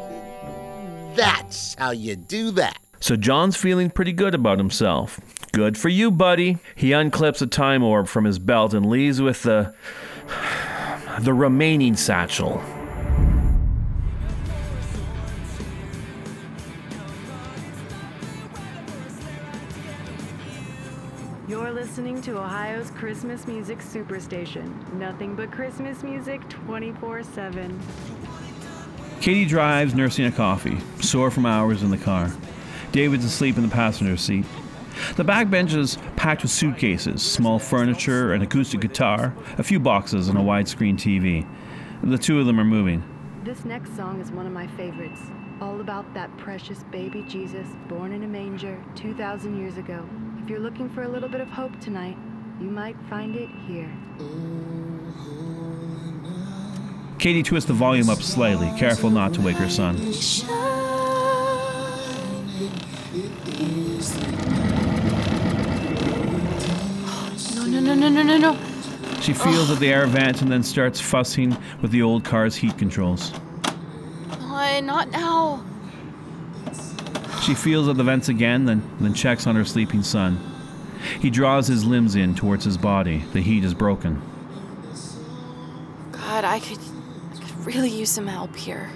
that's 1.17 1.74
how 1.74 1.89
you 1.89 2.15
do 2.15 2.51
that. 2.51 2.77
So 2.99 3.15
John's 3.15 3.55
feeling 3.55 3.89
pretty 3.89 4.11
good 4.11 4.33
about 4.33 4.57
himself. 4.57 5.19
Good 5.51 5.77
for 5.77 5.89
you, 5.89 6.11
buddy. 6.11 6.57
He 6.75 6.91
unclips 6.91 7.41
a 7.41 7.47
time 7.47 7.83
orb 7.83 8.07
from 8.07 8.25
his 8.25 8.39
belt 8.39 8.73
and 8.73 8.85
leaves 8.85 9.21
with 9.21 9.43
the. 9.43 9.73
the 11.19 11.33
remaining 11.33 11.95
satchel. 11.95 12.61
You're 21.47 21.71
listening 21.71 22.21
to 22.23 22.37
Ohio's 22.37 22.91
Christmas 22.91 23.47
music 23.47 23.79
superstation. 23.79 24.93
Nothing 24.93 25.33
but 25.35 25.49
Christmas 25.49 26.03
music 26.03 26.47
24 26.49 27.23
7. 27.23 27.79
Katie 29.21 29.45
drives, 29.45 29.95
nursing 29.95 30.25
a 30.25 30.31
coffee, 30.31 30.77
sore 31.01 31.31
from 31.31 31.45
hours 31.45 31.81
in 31.81 31.89
the 31.89 31.97
car. 31.97 32.29
David's 32.91 33.25
asleep 33.25 33.58
in 33.58 33.63
the 33.63 33.70
passenger 33.70 34.17
seat. 34.17 34.46
The 35.15 35.24
back 35.24 35.50
bench 35.50 35.74
is 35.74 35.98
packed 36.15 36.41
with 36.41 36.51
suitcases, 36.51 37.22
small 37.22 37.60
furniture, 37.60 38.34
an 38.34 38.41
acoustic 38.41 38.82
guitar, 38.82 39.34
a 39.58 39.63
few 39.63 39.79
boxes, 39.79 40.27
and 40.27 40.38
a 40.38 40.41
widescreen 40.41 40.96
TV. 40.96 41.48
The 42.03 42.17
two 42.17 42.39
of 42.39 42.46
them 42.46 42.60
are 42.60 42.65
moving. 42.65 43.03
This 43.44 43.63
next 43.65 43.96
song 43.96 44.20
is 44.20 44.32
one 44.32 44.46
of 44.46 44.51
my 44.51 44.67
favorites. 44.67 45.22
All 45.62 45.82
about 45.82 46.13
that 46.13 46.36
precious 46.38 46.84
baby 46.91 47.24
Jesus 47.27 47.67
born 47.88 48.12
in 48.12 48.24
a 48.24 48.27
manger 48.27 48.84
2,000 48.96 49.58
years 49.58 49.77
ago. 49.77 50.08
If 50.41 50.50
you're 50.50 50.60
looking 50.60 50.89
for 50.89 51.03
a 51.03 51.08
little 51.08 51.29
bit 51.29 51.41
of 51.41 51.48
hope 51.48 51.79
tonight, 51.79 52.17
you 52.60 52.70
might 52.70 52.96
find 53.10 53.36
it 53.36 53.50
here. 53.67 53.91
Katie 57.20 57.44
twists 57.44 57.67
the 57.67 57.74
volume 57.74 58.10
up 58.10 58.22
slightly, 58.22 58.72
careful 58.77 59.10
not 59.10 59.34
to 59.34 59.41
wake 59.41 59.58
her 59.58 59.70
son. 59.70 59.98
No, 67.55 67.65
no, 67.67 67.79
no, 67.79 67.95
no, 67.95 68.09
no, 68.09 68.23
no, 68.23 68.37
no. 68.37 68.53
She 69.21 69.33
feels 69.33 69.69
oh. 69.69 69.73
at 69.73 69.79
the 69.79 69.89
air 69.89 70.05
vent 70.05 70.41
and 70.41 70.51
then 70.51 70.63
starts 70.63 71.01
fussing 71.01 71.57
with 71.81 71.91
the 71.91 72.01
old 72.01 72.23
car's 72.23 72.55
heat 72.55 72.77
controls. 72.77 73.31
Why, 74.39 74.79
not 74.79 75.09
now. 75.09 75.65
She 77.41 77.53
feels 77.53 77.87
at 77.87 77.97
the 77.97 78.03
vents 78.03 78.29
again, 78.29 78.65
then, 78.65 78.81
then 78.99 79.13
checks 79.13 79.47
on 79.47 79.55
her 79.55 79.65
sleeping 79.65 80.03
son. 80.03 80.39
He 81.21 81.29
draws 81.29 81.67
his 81.67 81.85
limbs 81.85 82.15
in 82.15 82.35
towards 82.35 82.65
his 82.65 82.77
body. 82.77 83.23
The 83.33 83.41
heat 83.41 83.63
is 83.63 83.73
broken. 83.73 84.21
God, 86.11 86.43
I 86.43 86.59
could, 86.59 86.79
I 87.33 87.35
could 87.35 87.65
really 87.65 87.89
use 87.89 88.09
some 88.09 88.27
help 88.27 88.55
here. 88.55 88.89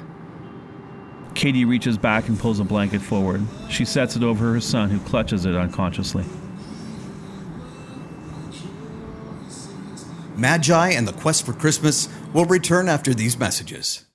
Katie 1.42 1.66
reaches 1.66 1.98
back 1.98 2.30
and 2.30 2.38
pulls 2.38 2.60
a 2.60 2.64
blanket 2.64 3.02
forward. 3.02 3.42
She 3.68 3.84
sets 3.84 4.16
it 4.16 4.22
over 4.22 4.54
her 4.54 4.62
son, 4.62 4.92
who 4.92 5.00
clutches 5.00 5.44
it 5.44 5.56
unconsciously. 5.56 6.24
Magi 10.38 10.90
and 10.92 11.08
the 11.08 11.14
Quest 11.14 11.44
for 11.44 11.54
Christmas 11.54 12.10
will 12.32 12.46
return 12.46 12.88
after 12.88 13.16
these 13.16 13.40
messages. 13.40 14.06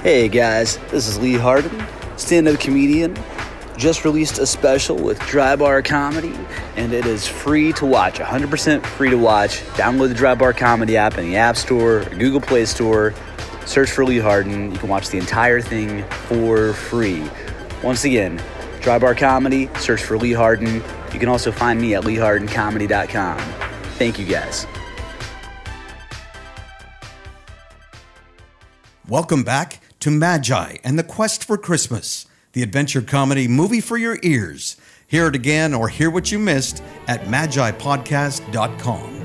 Hey 0.00 0.28
guys, 0.30 0.78
this 0.90 1.06
is 1.06 1.18
Lee 1.18 1.34
Harden, 1.34 1.84
stand 2.16 2.48
up 2.48 2.58
comedian. 2.58 3.14
Just 3.82 4.04
released 4.04 4.38
a 4.38 4.46
special 4.46 4.94
with 4.94 5.18
Dry 5.26 5.56
Bar 5.56 5.82
Comedy, 5.82 6.38
and 6.76 6.92
it 6.92 7.04
is 7.04 7.26
free 7.26 7.72
to 7.72 7.84
watch 7.84 8.20
100% 8.20 8.86
free 8.86 9.10
to 9.10 9.18
watch. 9.18 9.58
Download 9.70 10.06
the 10.06 10.14
Dry 10.14 10.36
Bar 10.36 10.52
Comedy 10.52 10.96
app 10.96 11.18
in 11.18 11.28
the 11.28 11.36
App 11.36 11.56
Store 11.56 12.02
or 12.02 12.04
Google 12.10 12.40
Play 12.40 12.64
Store. 12.64 13.12
Search 13.66 13.90
for 13.90 14.04
Lee 14.04 14.20
Harden. 14.20 14.70
You 14.70 14.78
can 14.78 14.88
watch 14.88 15.08
the 15.08 15.18
entire 15.18 15.60
thing 15.60 16.04
for 16.28 16.74
free. 16.74 17.28
Once 17.82 18.04
again, 18.04 18.40
Dry 18.82 19.00
Bar 19.00 19.16
Comedy, 19.16 19.68
search 19.80 20.04
for 20.04 20.16
Lee 20.16 20.32
Harden. 20.32 20.74
You 21.12 21.18
can 21.18 21.28
also 21.28 21.50
find 21.50 21.80
me 21.80 21.96
at 21.96 22.04
leehardencomedy.com. 22.04 23.38
Thank 23.98 24.16
you 24.16 24.26
guys. 24.26 24.64
Welcome 29.08 29.42
back 29.42 29.80
to 29.98 30.12
Magi 30.12 30.76
and 30.84 30.96
the 30.96 31.02
Quest 31.02 31.42
for 31.42 31.58
Christmas, 31.58 32.26
the 32.52 32.62
adventure 32.62 33.02
comedy 33.02 33.48
movie 33.48 33.80
for 33.80 33.96
your 33.96 34.18
ears. 34.22 34.76
Hear 35.06 35.26
it 35.26 35.34
again 35.34 35.74
or 35.74 35.88
hear 35.88 36.10
what 36.10 36.32
you 36.32 36.38
missed 36.38 36.82
at 37.06 37.24
magipodcast.com. 37.24 39.22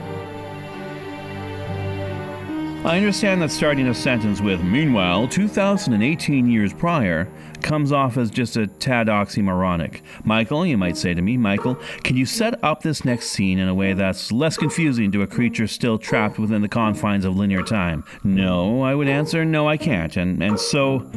I 2.86 2.96
understand 2.96 3.42
that 3.42 3.52
starting 3.52 3.88
a 3.88 3.94
sentence 3.94 4.40
with, 4.40 4.64
meanwhile, 4.64 5.28
2018 5.28 6.50
years 6.50 6.72
prior, 6.72 7.28
comes 7.62 7.92
off 7.92 8.18
as 8.18 8.30
just 8.30 8.56
a 8.56 8.68
tad 8.68 9.08
oxymoronic. 9.08 10.02
Michael, 10.24 10.66
you 10.66 10.78
might 10.78 10.96
say 10.96 11.14
to 11.14 11.22
me, 11.22 11.36
Michael, 11.36 11.76
can 12.04 12.16
you 12.16 12.26
set 12.26 12.64
up 12.64 12.84
this 12.84 13.04
next 13.04 13.32
scene 13.32 13.60
in 13.60 13.68
a 13.68 13.76
way 13.76 13.92
that's 13.94 14.32
less 14.32 14.56
confusing 14.56 15.12
to 15.12 15.22
a 15.22 15.28
creature 15.28 15.68
still 15.68 15.98
trapped 15.98 16.40
within 16.40 16.62
the 16.62 16.70
confines 16.70 17.26
of 17.26 17.36
linear 17.36 17.64
time? 17.64 18.06
No, 18.24 18.84
I 18.84 18.96
would 18.96 19.10
answer, 19.10 19.44
no, 19.44 19.68
I 19.68 19.76
can't. 19.76 20.16
And, 20.16 20.42
and 20.42 20.58
so. 20.58 21.10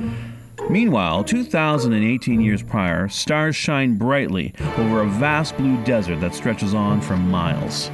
Meanwhile, 0.69 1.25
2018 1.25 2.41
years 2.41 2.63
prior, 2.63 3.09
stars 3.09 3.57
shine 3.57 3.95
brightly 3.97 4.55
over 4.77 5.01
a 5.03 5.07
vast 5.07 5.57
blue 5.57 5.83
desert 5.85 6.21
that 6.21 6.35
stretches 6.35 6.75
on 6.75 7.01
for 7.01 7.17
miles. 7.17 7.91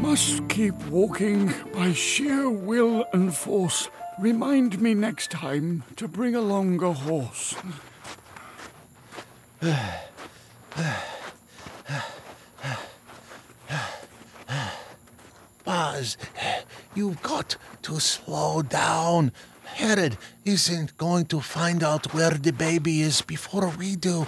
Must 0.00 0.48
keep 0.48 0.74
walking 0.86 1.52
by 1.72 1.92
sheer 1.92 2.48
will 2.48 3.04
and 3.12 3.34
force. 3.34 3.88
Remind 4.18 4.80
me 4.80 4.94
next 4.94 5.30
time 5.30 5.84
to 5.96 6.08
bring 6.08 6.34
along 6.34 6.82
a 6.82 6.92
horse. 6.92 7.54
Baz, 15.64 16.16
you've 16.94 17.22
got 17.22 17.56
to 17.82 18.00
slow 18.00 18.62
down. 18.62 19.32
Herod 19.76 20.16
isn't 20.46 20.96
going 20.96 21.26
to 21.26 21.40
find 21.40 21.84
out 21.84 22.14
where 22.14 22.30
the 22.30 22.50
baby 22.50 23.02
is 23.02 23.20
before 23.20 23.68
we 23.78 23.94
do. 23.94 24.26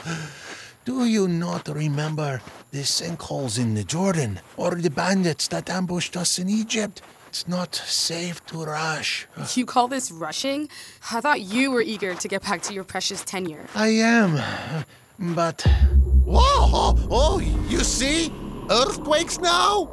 Do 0.85 1.07
you 1.07 1.26
not 1.26 1.69
remember 1.69 2.43
the 2.71 2.83
sinkholes 2.83 3.59
in 3.59 3.75
the 3.75 3.83
Jordan 3.83 4.40
or 4.59 4.75
the 4.75 4.90
bandits 4.90 5.49
that 5.49 5.71
ambushed 5.71 6.19
us 6.19 6.38
in 6.38 6.50
Egypt? 6.50 7.00
It's 7.28 7.49
not 7.49 7.75
safe 7.75 8.45
to 8.47 8.62
rush. 8.62 9.26
You 9.57 9.64
call 9.64 9.88
this 9.88 10.11
rushing? 10.11 10.69
I 11.11 11.23
thought 11.23 11.40
you 11.40 11.71
were 11.71 11.83
eager 11.83 12.14
to 12.14 12.28
get 12.28 12.43
back 12.43 12.61
to 12.64 12.75
your 12.75 12.85
precious 12.85 13.25
tenure. 13.25 13.67
I 13.75 13.88
am, 13.88 14.38
but. 15.19 15.62
Whoa! 16.26 16.95
Oh, 17.11 17.40
you 17.71 17.81
see? 17.81 18.31
Earthquakes 18.71 19.38
now? 19.38 19.88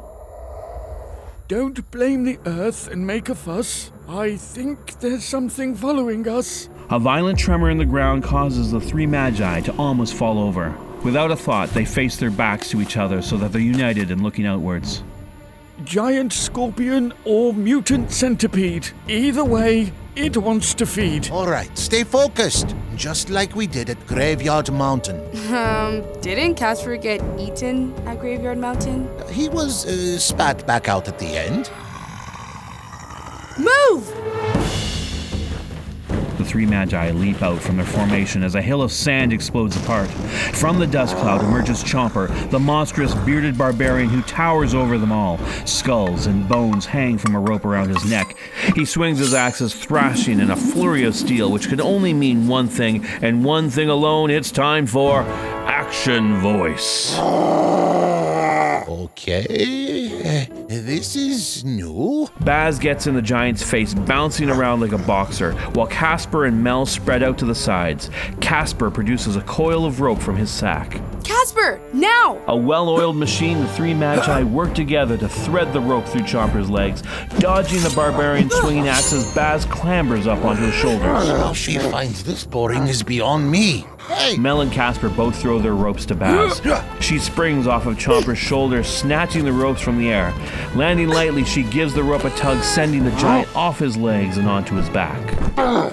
Don't 1.48 1.90
blame 1.90 2.24
the 2.24 2.38
earth 2.44 2.88
and 2.88 3.06
make 3.06 3.30
a 3.30 3.34
fuss. 3.34 3.90
I 4.08 4.36
think 4.36 5.00
there's 5.00 5.24
something 5.24 5.74
following 5.74 6.28
us. 6.28 6.68
A 6.90 6.98
violent 6.98 7.38
tremor 7.38 7.70
in 7.70 7.78
the 7.78 7.84
ground 7.84 8.22
causes 8.22 8.70
the 8.70 8.80
three 8.80 9.06
magi 9.06 9.60
to 9.62 9.76
almost 9.76 10.14
fall 10.14 10.38
over. 10.38 10.72
Without 11.02 11.32
a 11.32 11.36
thought, 11.36 11.70
they 11.70 11.84
face 11.84 12.16
their 12.16 12.30
backs 12.30 12.70
to 12.70 12.80
each 12.80 12.96
other 12.96 13.20
so 13.20 13.36
that 13.36 13.52
they're 13.52 13.60
united 13.60 14.12
and 14.12 14.22
looking 14.22 14.46
outwards. 14.46 15.02
Giant 15.84 16.32
scorpion 16.32 17.12
or 17.24 17.52
mutant 17.52 18.12
centipede. 18.12 18.88
Either 19.08 19.44
way, 19.44 19.92
it 20.14 20.36
wants 20.36 20.72
to 20.74 20.86
feed. 20.86 21.28
All 21.30 21.46
right, 21.48 21.76
stay 21.76 22.02
focused, 22.04 22.74
just 22.94 23.28
like 23.28 23.54
we 23.54 23.66
did 23.66 23.90
at 23.90 24.06
Graveyard 24.06 24.72
Mountain. 24.72 25.20
Um, 25.56 26.02
didn't 26.20 26.54
Casper 26.56 26.96
get 26.96 27.22
eaten 27.38 27.92
at 28.06 28.20
Graveyard 28.20 28.58
Mountain? 28.58 29.08
He 29.30 29.48
was 29.48 29.86
uh, 29.86 30.18
spat 30.18 30.66
back 30.66 30.88
out 30.88 31.08
at 31.08 31.18
the 31.18 31.26
end. 31.26 31.70
Move! 33.58 34.12
The 36.36 36.44
three 36.44 36.66
magi 36.66 37.10
leap 37.12 37.42
out 37.42 37.60
from 37.60 37.76
their 37.76 37.86
formation 37.86 38.42
as 38.42 38.54
a 38.54 38.60
hill 38.60 38.82
of 38.82 38.92
sand 38.92 39.32
explodes 39.32 39.74
apart. 39.76 40.10
From 40.10 40.78
the 40.78 40.86
dust 40.86 41.16
cloud 41.16 41.42
emerges 41.42 41.82
Chomper, 41.82 42.28
the 42.50 42.58
monstrous 42.58 43.14
bearded 43.14 43.56
barbarian 43.56 44.10
who 44.10 44.20
towers 44.22 44.74
over 44.74 44.98
them 44.98 45.12
all. 45.12 45.38
Skulls 45.64 46.26
and 46.26 46.46
bones 46.46 46.84
hang 46.84 47.16
from 47.16 47.34
a 47.34 47.40
rope 47.40 47.64
around 47.64 47.88
his 47.88 48.04
neck. 48.04 48.36
He 48.74 48.84
swings 48.84 49.18
his 49.18 49.32
axes, 49.32 49.74
thrashing 49.74 50.38
in 50.40 50.50
a 50.50 50.56
flurry 50.56 51.04
of 51.04 51.16
steel, 51.16 51.50
which 51.50 51.70
could 51.70 51.80
only 51.80 52.12
mean 52.12 52.46
one 52.48 52.68
thing, 52.68 53.06
and 53.22 53.42
one 53.42 53.70
thing 53.70 53.88
alone 53.88 54.30
it's 54.30 54.50
time 54.50 54.86
for 54.86 55.22
Action 55.22 56.36
Voice. 56.40 57.18
Okay, 58.88 60.46
this 60.68 61.14
is 61.14 61.64
new. 61.64 62.28
Baz 62.40 62.78
gets 62.78 63.06
in 63.06 63.14
the 63.14 63.22
giant's 63.22 63.62
face, 63.62 63.94
bouncing 63.94 64.50
around 64.50 64.80
like 64.80 64.92
a 64.92 64.98
boxer, 64.98 65.52
while 65.74 65.86
Casper 65.86 66.44
and 66.44 66.62
Mel 66.62 66.86
spread 66.86 67.22
out 67.22 67.38
to 67.38 67.44
the 67.44 67.54
sides. 67.54 68.10
Casper 68.40 68.90
produces 68.90 69.36
a 69.36 69.42
coil 69.42 69.84
of 69.84 70.00
rope 70.00 70.18
from 70.18 70.36
his 70.36 70.50
sack. 70.50 71.00
Casper, 71.22 71.80
now! 71.92 72.42
A 72.48 72.56
well 72.56 72.88
oiled 72.88 73.16
machine, 73.16 73.60
the 73.60 73.68
three 73.68 73.94
magi 73.94 74.42
work 74.44 74.74
together 74.74 75.16
to 75.18 75.28
thread 75.28 75.72
the 75.72 75.80
rope 75.80 76.06
through 76.06 76.22
Chomper's 76.22 76.68
legs. 76.68 77.02
Dodging 77.38 77.82
the 77.82 77.92
barbarian 77.94 78.50
swinging 78.50 78.88
axes, 78.88 79.32
Baz 79.34 79.64
clambers 79.66 80.26
up 80.26 80.44
onto 80.44 80.62
his 80.62 80.74
shoulders. 80.74 81.28
How 81.28 81.52
she 81.52 81.78
finds 81.78 82.24
this 82.24 82.44
boring 82.44 82.88
is 82.88 83.02
beyond 83.02 83.50
me. 83.50 83.86
Hey! 84.08 84.36
Mel 84.36 84.60
and 84.60 84.72
Casper 84.72 85.08
both 85.08 85.40
throw 85.40 85.58
their 85.58 85.74
ropes 85.74 86.06
to 86.06 86.14
Baz. 86.14 86.60
She 87.00 87.18
springs 87.18 87.66
off 87.66 87.86
of 87.86 87.96
Chomper's 87.98 88.38
shoulder, 88.50 88.82
snatching 88.82 89.44
the 89.44 89.52
ropes 89.52 89.80
from 89.80 89.98
the 89.98 90.10
air. 90.10 90.34
Landing 90.74 91.08
lightly, 91.08 91.44
she 91.44 91.62
gives 91.62 91.94
the 91.94 92.02
rope 92.02 92.24
a 92.24 92.30
tug, 92.30 92.62
sending 92.64 93.04
the 93.04 93.10
giant 93.12 93.48
off 93.56 93.78
his 93.78 93.96
legs 93.96 94.38
and 94.38 94.48
onto 94.48 94.74
his 94.74 94.88
back. 94.90 95.22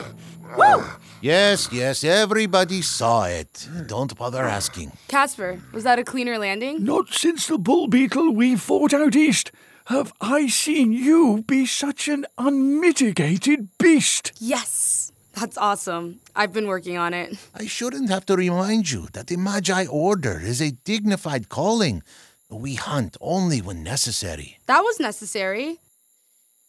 Yes, 1.22 1.70
yes, 1.72 2.04
everybody 2.04 2.82
saw 2.82 3.24
it. 3.24 3.70
Don't 3.88 4.14
bother 4.18 4.44
asking. 4.44 4.92
Casper, 5.08 5.62
was 5.72 5.86
that 5.86 5.98
a 5.98 6.04
cleaner 6.04 6.38
landing? 6.38 6.84
Not 6.84 7.14
since 7.14 7.48
the 7.48 7.58
bull 7.58 7.88
beetle 7.88 8.34
we 8.36 8.58
fought 8.58 8.94
out 8.94 9.16
east 9.16 9.50
have 9.86 10.14
I 10.22 10.48
seen 10.48 10.92
you 10.92 11.44
be 11.48 11.66
such 11.66 12.08
an 12.08 12.26
unmitigated 12.38 13.70
beast. 13.78 14.32
Yes! 14.40 15.03
That's 15.34 15.58
awesome. 15.58 16.20
I've 16.36 16.54
been 16.54 16.68
working 16.68 16.98
on 16.98 17.14
it. 17.14 17.38
I 17.56 17.66
shouldn't 17.66 18.10
have 18.10 18.26
to 18.28 18.36
remind 18.36 18.92
you 18.92 19.08
that 19.14 19.28
the 19.28 19.38
Magi 19.38 19.86
Order 19.88 20.40
is 20.40 20.62
a 20.62 20.72
dignified 20.72 21.50
calling. 21.50 22.04
We 22.50 22.76
hunt 22.76 23.18
only 23.20 23.62
when 23.62 23.82
necessary. 23.84 24.60
That 24.68 24.82
was 24.82 25.00
necessary. 25.00 25.80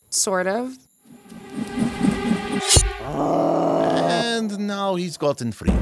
Sort 0.09 0.47
of. 0.47 0.79
And 3.03 4.67
now 4.67 4.95
he's 4.95 5.17
gotten 5.17 5.53
free. 5.53 5.73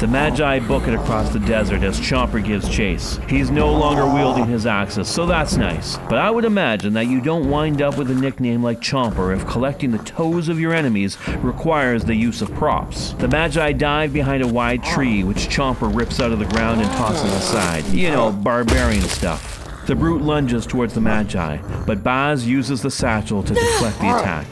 The 0.00 0.06
Magi 0.06 0.60
book 0.60 0.88
it 0.88 0.94
across 0.94 1.28
the 1.30 1.40
desert 1.40 1.82
as 1.82 2.00
Chomper 2.00 2.42
gives 2.42 2.70
chase. 2.70 3.20
He's 3.28 3.50
no 3.50 3.70
longer 3.70 4.06
wielding 4.06 4.46
his 4.46 4.64
axes, 4.64 5.08
so 5.08 5.26
that's 5.26 5.58
nice. 5.58 5.98
But 6.08 6.14
I 6.14 6.30
would 6.30 6.46
imagine 6.46 6.94
that 6.94 7.08
you 7.08 7.20
don't 7.20 7.50
wind 7.50 7.82
up 7.82 7.98
with 7.98 8.10
a 8.10 8.14
nickname 8.14 8.62
like 8.62 8.80
Chomper 8.80 9.36
if 9.36 9.46
collecting 9.46 9.90
the 9.90 9.98
toes 9.98 10.48
of 10.48 10.58
your 10.58 10.72
enemies 10.72 11.18
requires 11.42 12.02
the 12.02 12.14
use 12.14 12.40
of 12.40 12.50
props. 12.54 13.12
The 13.18 13.28
Magi 13.28 13.72
dive 13.72 14.14
behind 14.14 14.42
a 14.42 14.48
wide 14.48 14.82
tree, 14.82 15.22
which 15.22 15.50
Chomper 15.50 15.94
rips 15.94 16.18
out 16.18 16.32
of 16.32 16.38
the 16.38 16.46
ground 16.46 16.80
and 16.80 16.90
tosses 16.92 17.30
aside. 17.34 17.84
You 17.88 18.10
know, 18.10 18.32
barbarian 18.32 19.02
stuff. 19.02 19.86
The 19.86 19.94
brute 19.94 20.22
lunges 20.22 20.64
towards 20.64 20.94
the 20.94 21.02
Magi, 21.02 21.58
but 21.84 22.02
Baz 22.02 22.48
uses 22.48 22.80
the 22.80 22.90
satchel 22.90 23.42
to 23.42 23.52
deflect 23.52 23.98
the 24.00 24.18
attack. 24.18 24.46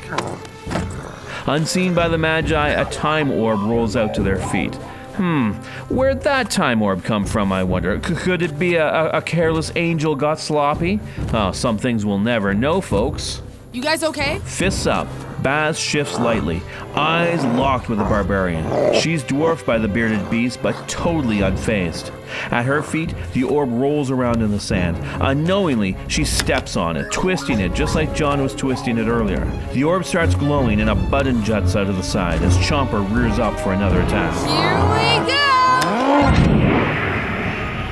Unseen 1.46 1.94
by 1.94 2.08
the 2.08 2.18
Magi, 2.18 2.68
a 2.68 2.84
time 2.90 3.30
orb 3.30 3.60
rolls 3.62 3.96
out 3.96 4.12
to 4.12 4.22
their 4.22 4.36
feet. 4.50 4.76
Hmm, 5.18 5.50
where'd 5.92 6.22
that 6.22 6.48
time 6.48 6.80
orb 6.80 7.02
come 7.02 7.24
from, 7.26 7.50
I 7.52 7.64
wonder? 7.64 8.00
C- 8.04 8.14
could 8.14 8.40
it 8.40 8.56
be 8.56 8.76
a, 8.76 8.86
a, 8.88 9.08
a 9.18 9.22
careless 9.22 9.72
angel 9.74 10.14
got 10.14 10.38
sloppy? 10.38 11.00
Oh, 11.32 11.50
some 11.50 11.76
things 11.76 12.06
we'll 12.06 12.20
never 12.20 12.54
know, 12.54 12.80
folks. 12.80 13.42
You 13.72 13.82
guys 13.82 14.04
okay? 14.04 14.38
Fists 14.44 14.86
up, 14.86 15.08
Baz 15.42 15.78
shifts 15.78 16.18
lightly, 16.18 16.60
eyes 16.94 17.44
locked 17.44 17.88
with 17.88 17.98
the 17.98 18.04
barbarian. 18.04 18.94
She's 18.94 19.22
dwarfed 19.22 19.64
by 19.64 19.78
the 19.78 19.88
bearded 19.88 20.28
beast, 20.30 20.60
but 20.62 20.88
totally 20.88 21.38
unfazed. 21.38 22.12
At 22.50 22.66
her 22.66 22.82
feet, 22.82 23.14
the 23.32 23.44
orb 23.44 23.70
rolls 23.72 24.10
around 24.10 24.42
in 24.42 24.50
the 24.50 24.60
sand. 24.60 24.96
Unknowingly, 25.22 25.96
she 26.08 26.24
steps 26.24 26.76
on 26.76 26.96
it, 26.96 27.10
twisting 27.12 27.60
it 27.60 27.72
just 27.72 27.94
like 27.94 28.14
John 28.14 28.42
was 28.42 28.54
twisting 28.54 28.98
it 28.98 29.06
earlier. 29.06 29.44
The 29.72 29.84
orb 29.84 30.04
starts 30.04 30.34
glowing 30.34 30.80
and 30.80 30.90
a 30.90 30.94
button 30.94 31.44
juts 31.44 31.76
out 31.76 31.88
of 31.88 31.96
the 31.96 32.02
side 32.02 32.42
as 32.42 32.56
Chomper 32.58 33.08
rears 33.14 33.38
up 33.38 33.58
for 33.60 33.72
another 33.72 34.00
attack. 34.02 34.34
Here 34.46 34.82
we 34.92 35.32
go! 35.32 35.38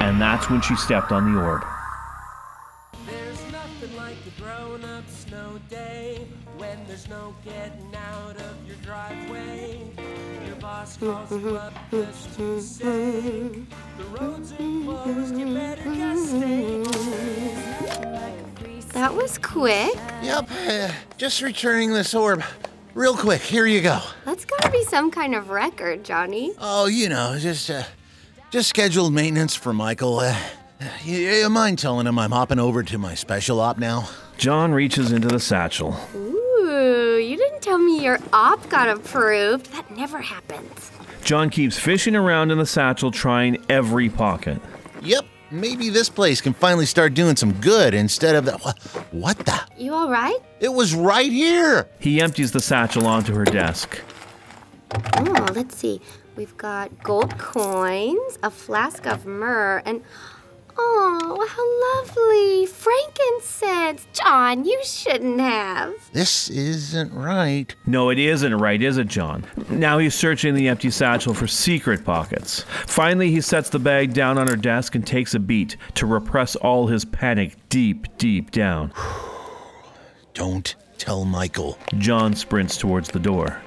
And 0.04 0.20
that's 0.20 0.50
when 0.50 0.61
she 0.61 0.76
stepped 0.76 1.12
on 1.12 1.32
the 1.32 1.40
orb. 1.40 1.64
There's 6.87 7.09
nothing 7.09 7.35
like 7.35 7.46
a 7.46 7.46
grown 7.46 7.46
up 7.46 7.46
snow 7.46 7.51
day 7.51 7.57
when 7.57 7.68
there's 7.68 7.88
no 7.88 7.88
getting 7.88 7.94
out 7.96 8.37
of 8.37 8.66
your 8.66 8.77
driveway. 8.83 9.81
Your 10.46 10.57
boss 10.57 10.96
calls 10.96 11.31
you 11.33 11.57
up 11.57 11.75
just 11.90 12.35
to 12.37 12.61
say 12.61 13.51
the 13.99 14.05
roads 14.18 14.53
are 14.53 14.57
closed, 14.57 15.37
you 15.37 15.55
better 15.55 15.94
just 15.94 16.29
stay 16.29 16.85
home. 16.85 18.22
That 18.92 19.14
was 19.14 19.38
quick. 19.38 19.94
Yep, 20.22 20.51
uh, 20.51 20.90
just 21.18 21.42
returning 21.42 21.92
this 21.92 22.14
orb. 22.14 22.42
Real 22.94 23.14
quick, 23.16 23.42
here 23.42 23.66
you 23.66 23.83
go. 23.83 24.01
That's 24.25 24.46
gotta 24.46 24.70
be 24.70 24.83
some 24.85 25.11
kind 25.11 25.35
of 25.35 25.51
record, 25.51 26.03
Johnny. 26.03 26.53
Oh, 26.59 26.87
you 26.87 27.11
know, 27.11 27.37
just 27.38 27.68
uh, 27.68 27.83
just 28.51 28.70
scheduled 28.70 29.12
maintenance 29.12 29.55
for 29.55 29.75
Michael. 29.75 30.20
Uh, 30.20 30.35
you, 31.05 31.18
you 31.18 31.51
mind 31.51 31.79
telling 31.79 32.07
him 32.07 32.18
I'm 32.18 32.31
hopping 32.31 32.59
over 32.59 32.83
to 32.83 32.96
my 32.96 33.14
special 33.14 33.61
op 33.61 33.77
now? 33.77 34.09
John 34.38 34.72
reaches 34.72 35.12
into 35.12 35.29
the 35.29 35.40
satchel. 35.40 35.94
Ooh, 36.14 36.18
you 36.18 36.36
didn't 37.57 37.71
tell 37.71 37.79
me 37.79 38.05
your 38.05 38.19
op 38.33 38.69
got 38.69 38.88
approved. 38.88 39.73
That 39.73 39.90
never 39.90 40.19
happens. 40.19 40.90
John 41.25 41.49
keeps 41.49 41.79
fishing 41.79 42.14
around 42.14 42.51
in 42.51 42.59
the 42.59 42.66
satchel, 42.66 43.11
trying 43.11 43.64
every 43.69 44.09
pocket. 44.11 44.61
Yep, 45.03 45.25
maybe 45.51 45.88
this 45.88 46.09
place 46.09 46.40
can 46.40 46.53
finally 46.53 46.87
start 46.87 47.14
doing 47.14 47.35
some 47.35 47.53
good 47.55 47.95
instead 47.95 48.37
of 48.37 48.45
that. 48.45 48.62
What, 48.62 48.79
what 49.11 49.38
the? 49.38 49.59
You 49.77 49.95
all 49.95 50.11
right? 50.11 50.38
It 50.61 50.73
was 50.73 50.95
right 50.95 51.33
here. 51.33 51.88
He 51.99 52.21
empties 52.21 52.53
the 52.53 52.61
satchel 52.61 53.07
onto 53.07 53.35
her 53.35 53.45
desk. 53.45 54.01
Oh, 55.16 55.47
let's 55.55 55.77
see. 55.77 56.01
We've 56.37 56.57
got 56.59 57.03
gold 57.03 57.38
coins, 57.38 58.38
a 58.42 58.51
flask 58.51 59.07
of 59.07 59.25
myrrh, 59.25 59.83
and 59.87 60.03
oh, 60.78 61.46
how 61.48 62.06
lovely! 62.06 62.66
Frankincense! 62.66 64.06
John, 64.12 64.64
you 64.64 64.80
shouldn't 64.84 65.40
have. 65.40 65.94
This 66.12 66.50
isn't 66.50 67.12
right. 67.12 67.74
No, 67.86 68.10
it 68.10 68.18
isn't 68.18 68.54
right, 68.56 68.82
is 68.82 68.98
it, 68.98 69.06
John? 69.08 69.44
Now 69.68 69.98
he's 69.98 70.14
searching 70.14 70.54
the 70.54 70.68
empty 70.68 70.90
satchel 70.90 71.34
for 71.34 71.46
secret 71.46 72.04
pockets. 72.04 72.64
Finally, 72.86 73.30
he 73.30 73.40
sets 73.40 73.70
the 73.70 73.78
bag 73.78 74.12
down 74.12 74.38
on 74.38 74.48
her 74.48 74.56
desk 74.56 74.94
and 74.94 75.06
takes 75.06 75.34
a 75.34 75.38
beat 75.38 75.76
to 75.94 76.06
repress 76.06 76.56
all 76.56 76.86
his 76.86 77.04
panic 77.04 77.56
deep, 77.68 78.06
deep 78.18 78.50
down. 78.50 78.92
Don't 80.34 80.74
tell 80.98 81.24
Michael. 81.24 81.78
John 81.98 82.34
sprints 82.34 82.76
towards 82.76 83.08
the 83.10 83.18
door. 83.18 83.60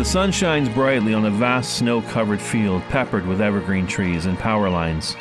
The 0.00 0.06
sun 0.06 0.32
shines 0.32 0.70
brightly 0.70 1.12
on 1.12 1.26
a 1.26 1.30
vast 1.30 1.76
snow 1.76 2.00
covered 2.00 2.40
field 2.40 2.80
peppered 2.84 3.26
with 3.26 3.42
evergreen 3.42 3.86
trees 3.86 4.24
and 4.24 4.38
power 4.38 4.70
lines. 4.70 5.14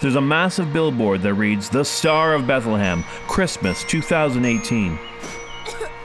There's 0.00 0.14
a 0.14 0.20
massive 0.20 0.72
billboard 0.72 1.22
that 1.22 1.34
reads, 1.34 1.68
The 1.68 1.84
Star 1.84 2.32
of 2.32 2.46
Bethlehem, 2.46 3.02
Christmas 3.26 3.82
2018. 3.82 4.96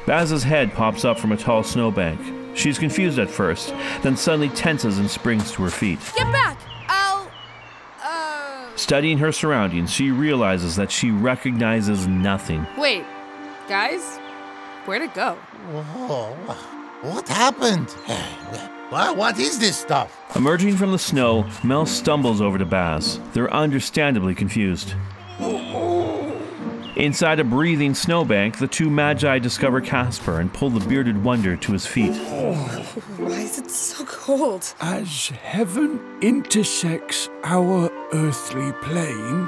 Baz's 0.08 0.41
head 0.41 0.73
pops 0.73 1.06
up 1.06 1.19
from 1.19 1.32
a 1.32 1.38
tall 1.38 1.62
snowbank. 1.62 2.19
She's 2.58 2.80
confused 2.80 3.19
at 3.19 3.30
first, 3.30 3.69
then 4.01 4.17
suddenly 4.17 4.49
tenses 4.49 4.97
and 4.97 5.08
springs 5.08 5.51
to 5.51 5.62
her 5.62 5.69
feet. 5.69 5.99
Get 6.15 6.32
back! 6.32 6.60
I'll. 6.88 7.32
Uh... 8.01 8.75
Studying 8.75 9.19
her 9.19 9.32
surroundings, 9.32 9.91
she 9.93 10.10
realizes 10.10 10.75
that 10.77 10.91
she 10.91 11.12
recognizes 11.12 12.08
nothing. 12.08 12.65
Wait, 12.80 13.06
guys, 13.69 14.17
where'd 14.88 15.03
it 15.03 15.13
go? 15.13 15.36
Whoa, 15.71 16.36
what 17.02 17.28
happened? 17.28 17.90
What, 18.90 19.18
what 19.18 19.40
is 19.40 19.60
this 19.60 19.78
stuff? 19.78 20.18
Emerging 20.36 20.78
from 20.78 20.92
the 20.92 21.00
snow, 21.00 21.46
Mel 21.64 21.86
stumbles 21.86 22.42
over 22.42 22.58
to 22.58 22.66
Baz. 22.66 23.20
They're 23.34 23.54
understandably 23.54 24.34
confused. 24.34 24.94
Inside 26.96 27.40
a 27.40 27.44
breathing 27.44 27.94
snowbank, 27.94 28.58
the 28.58 28.68
two 28.68 28.90
magi 28.90 29.38
discover 29.38 29.82
Casper 29.82 30.40
and 30.40 30.52
pull 30.52 30.72
the 30.72 30.86
bearded 30.88 31.24
wonder 31.24 31.56
to 31.56 31.72
his 31.72 31.86
feet. 31.86 32.16
Why 33.18 33.42
is 33.42 33.60
it 33.60 33.70
so 33.70 34.04
cold? 34.06 34.74
As 34.82 35.28
heaven 35.28 36.00
intersects 36.22 37.30
our 37.44 37.92
earthly 38.14 38.72
plane, 38.82 39.48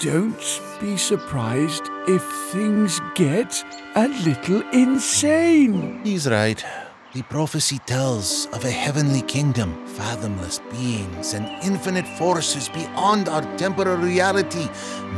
don't 0.00 0.62
be 0.80 0.96
surprised 0.96 1.90
if 2.08 2.22
things 2.50 3.00
get 3.14 3.62
a 3.96 4.08
little 4.08 4.62
insane. 4.72 6.00
He's 6.02 6.26
right. 6.26 6.64
The 7.12 7.22
prophecy 7.24 7.78
tells 7.80 8.46
of 8.54 8.64
a 8.64 8.70
heavenly 8.70 9.20
kingdom, 9.20 9.86
fathomless 9.88 10.60
beings, 10.70 11.34
and 11.34 11.46
infinite 11.62 12.06
forces 12.16 12.70
beyond 12.70 13.28
our 13.28 13.42
temporal 13.58 13.98
reality, 13.98 14.70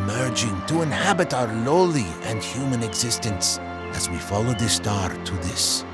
merging 0.04 0.60
to 0.66 0.82
inhabit 0.82 1.32
our 1.32 1.52
lowly 1.64 2.06
and 2.22 2.42
human 2.42 2.82
existence. 2.82 3.58
As 3.92 4.10
we 4.10 4.16
follow 4.16 4.52
the 4.54 4.68
star 4.68 5.10
to 5.10 5.34
this 5.46 5.84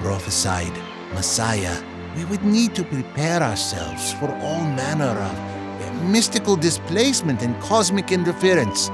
prophesied 0.00 0.76
Messiah, 1.14 1.82
we 2.14 2.24
would 2.26 2.44
need 2.44 2.76
to 2.76 2.84
prepare 2.84 3.42
ourselves 3.42 4.12
for 4.12 4.28
all 4.28 4.60
manner 4.60 5.18
of 5.18 5.55
mystical 6.04 6.56
displacement 6.56 7.42
and 7.42 7.58
cosmic 7.60 8.12
interference. 8.12 8.88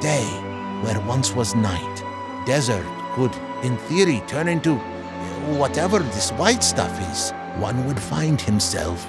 Day, 0.00 0.26
where 0.82 1.00
once 1.06 1.32
was 1.32 1.54
night, 1.54 1.96
desert 2.46 2.86
could, 3.14 3.34
in 3.62 3.76
theory, 3.88 4.22
turn 4.26 4.48
into 4.48 4.74
whatever 5.58 5.98
this 5.98 6.30
white 6.32 6.62
stuff 6.62 6.92
is, 7.12 7.30
one 7.60 7.86
would 7.86 8.00
find 8.00 8.40
himself 8.40 9.06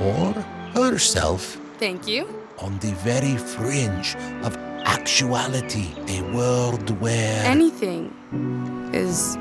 or 0.00 0.32
herself 0.74 1.58
Thank 1.78 2.06
you. 2.08 2.26
on 2.58 2.78
the 2.78 2.92
very 3.04 3.36
fringe 3.36 4.16
of 4.42 4.56
actuality, 4.84 5.88
a 6.08 6.22
world 6.34 6.90
where. 7.00 7.44
Anything 7.44 8.12
is 8.92 9.36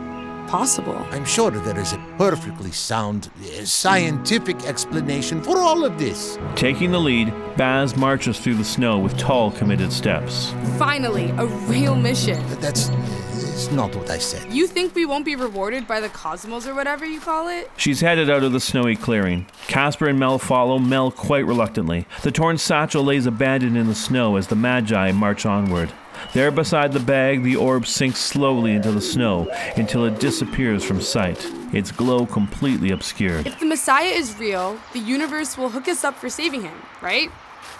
possible. 0.51 0.97
I'm 1.11 1.23
sure 1.23 1.49
there 1.49 1.79
is 1.79 1.93
a 1.93 1.97
perfectly 2.17 2.71
sound 2.71 3.31
uh, 3.39 3.63
scientific 3.63 4.65
explanation 4.65 5.41
for 5.41 5.57
all 5.57 5.85
of 5.85 5.97
this. 5.97 6.37
Taking 6.55 6.91
the 6.91 6.99
lead, 6.99 7.33
Baz 7.55 7.95
marches 7.95 8.37
through 8.37 8.55
the 8.55 8.65
snow 8.65 8.99
with 8.99 9.17
tall, 9.17 9.51
committed 9.51 9.93
steps. 9.93 10.53
Finally, 10.77 11.29
a 11.37 11.45
real 11.45 11.95
mission. 11.95 12.37
That's, 12.59 12.89
that's 12.89 13.71
not 13.71 13.95
what 13.95 14.09
I 14.09 14.17
said. 14.17 14.51
You 14.51 14.67
think 14.67 14.93
we 14.93 15.05
won't 15.05 15.23
be 15.23 15.37
rewarded 15.37 15.87
by 15.87 16.01
the 16.01 16.09
cosmos 16.09 16.67
or 16.67 16.75
whatever 16.75 17.05
you 17.05 17.21
call 17.21 17.47
it? 17.47 17.71
She's 17.77 18.01
headed 18.01 18.29
out 18.29 18.43
of 18.43 18.51
the 18.51 18.59
snowy 18.59 18.97
clearing. 18.97 19.47
Casper 19.67 20.09
and 20.09 20.19
Mel 20.19 20.37
follow, 20.37 20.79
Mel 20.79 21.11
quite 21.11 21.45
reluctantly. 21.45 22.07
The 22.23 22.31
torn 22.31 22.57
satchel 22.57 23.05
lays 23.05 23.25
abandoned 23.25 23.77
in 23.77 23.87
the 23.87 23.95
snow 23.95 24.35
as 24.35 24.47
the 24.47 24.57
Magi 24.57 25.13
march 25.13 25.45
onward. 25.45 25.93
There 26.33 26.51
beside 26.51 26.93
the 26.93 26.99
bag, 26.99 27.43
the 27.43 27.55
orb 27.55 27.85
sinks 27.85 28.19
slowly 28.19 28.73
into 28.73 28.91
the 28.91 29.01
snow 29.01 29.49
until 29.75 30.05
it 30.05 30.19
disappears 30.19 30.83
from 30.83 31.01
sight, 31.01 31.45
its 31.73 31.91
glow 31.91 32.25
completely 32.25 32.91
obscured. 32.91 33.47
If 33.47 33.59
the 33.59 33.65
Messiah 33.65 34.05
is 34.05 34.37
real, 34.37 34.79
the 34.93 34.99
universe 34.99 35.57
will 35.57 35.69
hook 35.69 35.87
us 35.87 36.03
up 36.03 36.15
for 36.15 36.29
saving 36.29 36.61
him, 36.61 36.75
right? 37.01 37.29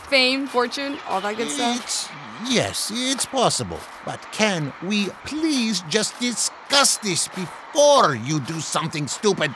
Fame, 0.10 0.47
fortune, 0.47 0.97
all 1.08 1.21
that 1.21 1.38
good 1.38 1.49
stuff. 1.49 2.12
Yes, 2.49 2.91
it's 2.93 3.25
possible. 3.25 3.80
But 4.06 4.19
can 4.32 4.73
we 4.84 5.08
please 5.25 5.84
just 5.89 6.19
discuss 6.19 6.97
this 6.97 7.27
before 7.30 8.15
you 8.15 8.39
do 8.41 8.60
something 8.60 9.08
stupid 9.08 9.54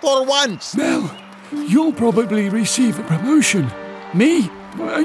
for 0.00 0.24
once? 0.24 0.76
Mel, 0.76 1.10
you'll 1.52 1.92
probably 1.92 2.48
receive 2.48 2.98
a 2.98 3.02
promotion. 3.04 3.70
Me? 4.14 4.50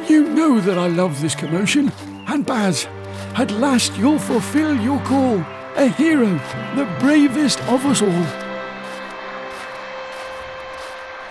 You 0.08 0.28
know 0.30 0.60
that 0.60 0.78
I 0.78 0.88
love 0.88 1.22
this 1.22 1.34
commotion. 1.34 1.92
And 2.28 2.46
Baz, 2.46 2.88
at 3.36 3.52
last 3.52 3.98
you'll 3.98 4.20
fulfill 4.20 4.76
your 4.76 5.00
call. 5.02 5.44
A 5.78 5.88
hero, 5.88 6.38
the 6.76 6.86
bravest 7.00 7.60
of 7.64 7.86
us 7.86 8.02
all. 8.02 8.26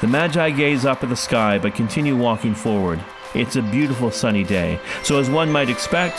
The 0.00 0.06
Magi 0.06 0.50
gaze 0.50 0.86
up 0.86 1.02
at 1.02 1.10
the 1.10 1.16
sky 1.16 1.58
but 1.58 1.74
continue 1.74 2.16
walking 2.16 2.54
forward. 2.54 3.00
It's 3.34 3.56
a 3.56 3.62
beautiful 3.62 4.10
sunny 4.10 4.44
day, 4.44 4.80
so 5.02 5.20
as 5.20 5.28
one 5.28 5.52
might 5.52 5.68
expect, 5.68 6.18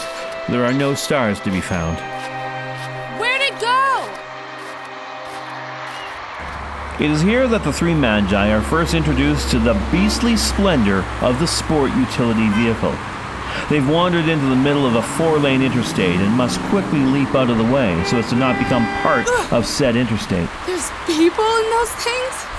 there 0.49 0.63
are 0.65 0.73
no 0.73 0.93
stars 0.93 1.39
to 1.41 1.51
be 1.51 1.61
found. 1.61 1.97
Where'd 3.19 3.41
it 3.41 3.59
go? 3.59 4.07
It 7.03 7.09
is 7.09 7.21
here 7.21 7.47
that 7.47 7.63
the 7.63 7.73
three 7.73 7.95
Magi 7.95 8.51
are 8.51 8.61
first 8.61 8.93
introduced 8.93 9.49
to 9.49 9.59
the 9.59 9.73
beastly 9.91 10.37
splendor 10.37 11.03
of 11.21 11.39
the 11.39 11.47
sport 11.47 11.89
utility 11.95 12.47
vehicle. 12.49 12.95
They've 13.69 13.87
wandered 13.87 14.27
into 14.27 14.45
the 14.45 14.55
middle 14.55 14.85
of 14.85 14.95
a 14.95 15.01
four 15.01 15.39
lane 15.39 15.61
interstate 15.61 16.19
and 16.19 16.31
must 16.33 16.59
quickly 16.69 16.99
leap 16.99 17.33
out 17.35 17.49
of 17.49 17.57
the 17.57 17.63
way 17.63 18.03
so 18.05 18.17
as 18.17 18.29
to 18.29 18.35
not 18.35 18.57
become 18.59 18.85
part 19.01 19.27
of 19.51 19.65
said 19.65 19.95
interstate. 19.95 20.49
There's 20.65 20.89
people 21.05 21.45
in 21.45 21.69
those 21.69 21.91
things? 21.91 22.51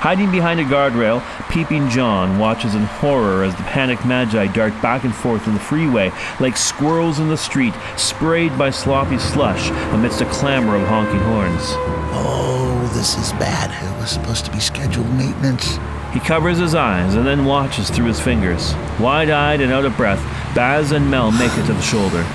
Hiding 0.00 0.30
behind 0.30 0.60
a 0.60 0.64
guardrail, 0.64 1.22
Peeping 1.50 1.90
John 1.90 2.38
watches 2.38 2.74
in 2.74 2.82
horror 2.84 3.44
as 3.44 3.54
the 3.56 3.62
panicked 3.64 4.06
Magi 4.06 4.46
dart 4.46 4.72
back 4.80 5.04
and 5.04 5.14
forth 5.14 5.46
in 5.46 5.52
the 5.52 5.60
freeway 5.60 6.10
like 6.40 6.56
squirrels 6.56 7.18
in 7.18 7.28
the 7.28 7.36
street, 7.36 7.74
sprayed 7.96 8.56
by 8.56 8.70
sloppy 8.70 9.18
slush 9.18 9.68
amidst 9.92 10.22
a 10.22 10.26
clamor 10.26 10.76
of 10.76 10.88
honking 10.88 11.20
horns. 11.20 11.74
Oh, 12.12 12.90
this 12.94 13.18
is 13.18 13.32
bad. 13.34 13.70
It 13.70 14.00
was 14.00 14.10
supposed 14.10 14.46
to 14.46 14.50
be 14.50 14.60
scheduled 14.60 15.12
maintenance. 15.14 15.78
He 16.12 16.18
covers 16.18 16.58
his 16.58 16.74
eyes 16.74 17.14
and 17.14 17.24
then 17.24 17.44
watches 17.44 17.88
through 17.88 18.06
his 18.06 18.20
fingers. 18.20 18.74
Wide 18.98 19.30
eyed 19.30 19.60
and 19.60 19.72
out 19.72 19.84
of 19.84 19.96
breath, 19.96 20.20
Baz 20.54 20.90
and 20.90 21.08
Mel 21.08 21.30
make 21.30 21.56
it 21.56 21.66
to 21.66 21.72
the 21.72 21.80
shoulder. 21.80 22.22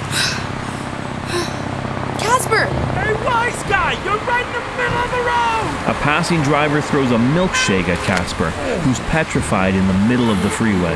Casper! 2.18 2.66
Hey, 2.96 3.14
wise 3.26 3.62
guy, 3.64 3.94
you're 4.06 4.18
right 4.26 4.46
in 4.46 4.54
the 4.54 4.78
middle 4.78 4.98
of 4.98 5.12
the 5.12 5.18
road! 5.18 5.92
A 5.92 5.94
passing 6.02 6.42
driver 6.42 6.80
throws 6.80 7.12
a 7.12 7.18
milkshake 7.18 7.90
at 7.90 8.00
Casper, 8.06 8.50
who's 8.82 9.00
petrified 9.12 9.76
in 9.76 9.86
the 9.88 10.08
middle 10.08 10.32
of 10.32 10.42
the 10.42 10.50
freeway. 10.50 10.96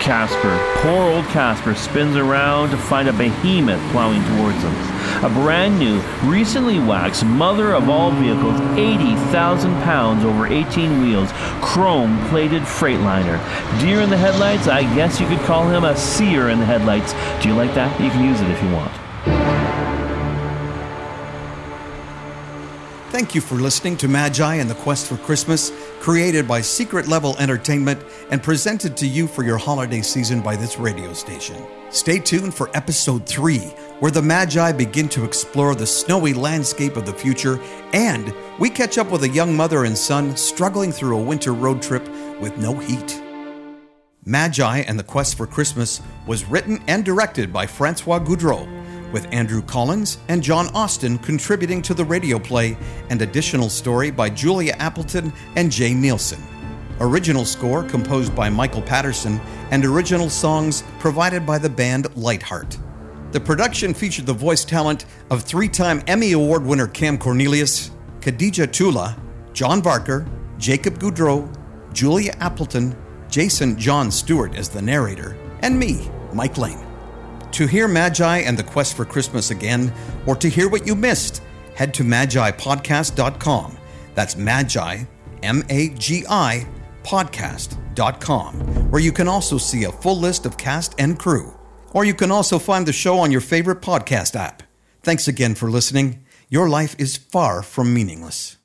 Casper, 0.00 0.58
poor 0.80 1.02
old 1.12 1.26
Casper, 1.26 1.74
spins 1.74 2.16
around 2.16 2.70
to 2.70 2.78
find 2.78 3.06
a 3.06 3.12
behemoth 3.12 3.82
plowing 3.92 4.24
towards 4.36 4.56
him. 4.62 4.99
A 5.22 5.28
brand 5.28 5.78
new, 5.78 6.00
recently 6.28 6.78
waxed 6.78 7.24
mother 7.24 7.74
of 7.74 7.88
all 7.88 8.10
vehicles, 8.10 8.60
80,000 8.78 9.74
pounds 9.82 10.24
over 10.24 10.46
18 10.46 11.02
wheels, 11.02 11.30
chrome 11.60 12.18
plated 12.28 12.62
Freightliner. 12.62 13.38
Deer 13.80 14.00
in 14.00 14.10
the 14.10 14.16
headlights, 14.16 14.66
I 14.68 14.82
guess 14.94 15.20
you 15.20 15.26
could 15.26 15.40
call 15.40 15.68
him 15.68 15.84
a 15.84 15.96
seer 15.96 16.48
in 16.48 16.58
the 16.58 16.66
headlights. 16.66 17.12
Do 17.42 17.48
you 17.48 17.54
like 17.54 17.74
that? 17.74 18.00
You 18.00 18.10
can 18.10 18.24
use 18.24 18.40
it 18.40 18.50
if 18.50 18.62
you 18.62 18.70
want. 18.72 18.92
Thank 23.10 23.34
you 23.34 23.40
for 23.40 23.56
listening 23.56 23.96
to 23.98 24.08
Magi 24.08 24.54
and 24.54 24.70
the 24.70 24.74
Quest 24.76 25.06
for 25.08 25.16
Christmas, 25.18 25.72
created 25.98 26.48
by 26.48 26.60
Secret 26.60 27.08
Level 27.08 27.36
Entertainment 27.38 28.00
and 28.30 28.42
presented 28.42 28.96
to 28.96 29.06
you 29.06 29.26
for 29.26 29.42
your 29.42 29.58
holiday 29.58 30.00
season 30.00 30.40
by 30.40 30.56
this 30.56 30.78
radio 30.78 31.12
station. 31.12 31.56
Stay 31.90 32.18
tuned 32.18 32.54
for 32.54 32.70
episode 32.72 33.26
3, 33.26 33.74
where 34.00 34.10
the 34.10 34.20
Magi 34.20 34.72
begin 34.72 35.08
to 35.10 35.24
explore 35.24 35.74
the 35.74 35.86
snowy 35.86 36.34
landscape 36.34 36.96
of 36.96 37.06
the 37.06 37.12
future 37.12 37.60
and 37.92 38.34
we 38.58 38.68
catch 38.68 38.98
up 38.98 39.10
with 39.10 39.22
a 39.22 39.28
young 39.28 39.54
mother 39.54 39.84
and 39.84 39.96
son 39.96 40.36
struggling 40.36 40.90
through 40.90 41.16
a 41.16 41.22
winter 41.22 41.54
road 41.54 41.80
trip 41.80 42.06
with 42.40 42.56
no 42.58 42.74
heat. 42.74 43.22
Magi 44.26 44.80
and 44.80 44.98
the 44.98 45.04
Quest 45.04 45.36
for 45.36 45.46
Christmas 45.46 46.02
was 46.26 46.44
written 46.44 46.82
and 46.88 47.04
directed 47.04 47.52
by 47.52 47.66
Francois 47.66 48.18
Goudreau, 48.18 48.68
with 49.12 49.26
Andrew 49.32 49.62
Collins 49.62 50.18
and 50.28 50.42
John 50.42 50.68
Austin 50.74 51.18
contributing 51.18 51.80
to 51.82 51.94
the 51.94 52.04
radio 52.04 52.38
play, 52.38 52.76
and 53.08 53.22
additional 53.22 53.70
story 53.70 54.10
by 54.10 54.28
Julia 54.28 54.74
Appleton 54.78 55.32
and 55.56 55.72
Jay 55.72 55.94
Nielsen. 55.94 56.42
Original 57.00 57.46
score 57.46 57.82
composed 57.82 58.36
by 58.36 58.50
Michael 58.50 58.82
Patterson, 58.82 59.40
and 59.70 59.84
original 59.86 60.28
songs 60.28 60.84
provided 60.98 61.46
by 61.46 61.56
the 61.56 61.70
band 61.70 62.14
Lightheart. 62.14 62.76
The 63.32 63.40
production 63.40 63.94
featured 63.94 64.26
the 64.26 64.32
voice 64.32 64.64
talent 64.64 65.04
of 65.30 65.42
three 65.42 65.68
time 65.68 66.02
Emmy 66.08 66.32
Award 66.32 66.64
winner 66.64 66.88
Cam 66.88 67.16
Cornelius, 67.16 67.90
Khadija 68.20 68.72
Tula, 68.72 69.16
John 69.52 69.80
Barker, 69.80 70.26
Jacob 70.58 70.98
Goudreau, 70.98 71.48
Julia 71.92 72.34
Appleton, 72.40 72.96
Jason 73.28 73.78
John 73.78 74.10
Stewart 74.10 74.56
as 74.56 74.68
the 74.68 74.82
narrator, 74.82 75.36
and 75.60 75.78
me, 75.78 76.10
Mike 76.32 76.58
Lane. 76.58 76.84
To 77.52 77.66
hear 77.66 77.86
Magi 77.86 78.38
and 78.38 78.58
the 78.58 78.64
Quest 78.64 78.96
for 78.96 79.04
Christmas 79.04 79.50
again, 79.50 79.92
or 80.26 80.34
to 80.36 80.48
hear 80.48 80.68
what 80.68 80.86
you 80.86 80.94
missed, 80.96 81.42
head 81.74 81.94
to 81.94 82.02
magipodcast.com. 82.02 83.78
That's 84.14 84.36
Magi, 84.36 85.04
M 85.42 85.64
A 85.68 85.90
G 85.90 86.24
I, 86.28 86.66
podcast.com. 87.04 88.54
where 88.90 89.00
you 89.00 89.12
can 89.12 89.28
also 89.28 89.56
see 89.56 89.84
a 89.84 89.92
full 89.92 90.18
list 90.18 90.46
of 90.46 90.56
cast 90.56 90.94
and 90.98 91.18
crew. 91.18 91.59
Or 91.92 92.04
you 92.04 92.14
can 92.14 92.30
also 92.30 92.58
find 92.58 92.86
the 92.86 92.92
show 92.92 93.18
on 93.18 93.32
your 93.32 93.40
favorite 93.40 93.80
podcast 93.82 94.36
app. 94.36 94.62
Thanks 95.02 95.26
again 95.26 95.54
for 95.54 95.70
listening. 95.70 96.24
Your 96.48 96.68
life 96.68 96.94
is 96.98 97.16
far 97.16 97.62
from 97.62 97.94
meaningless. 97.94 98.56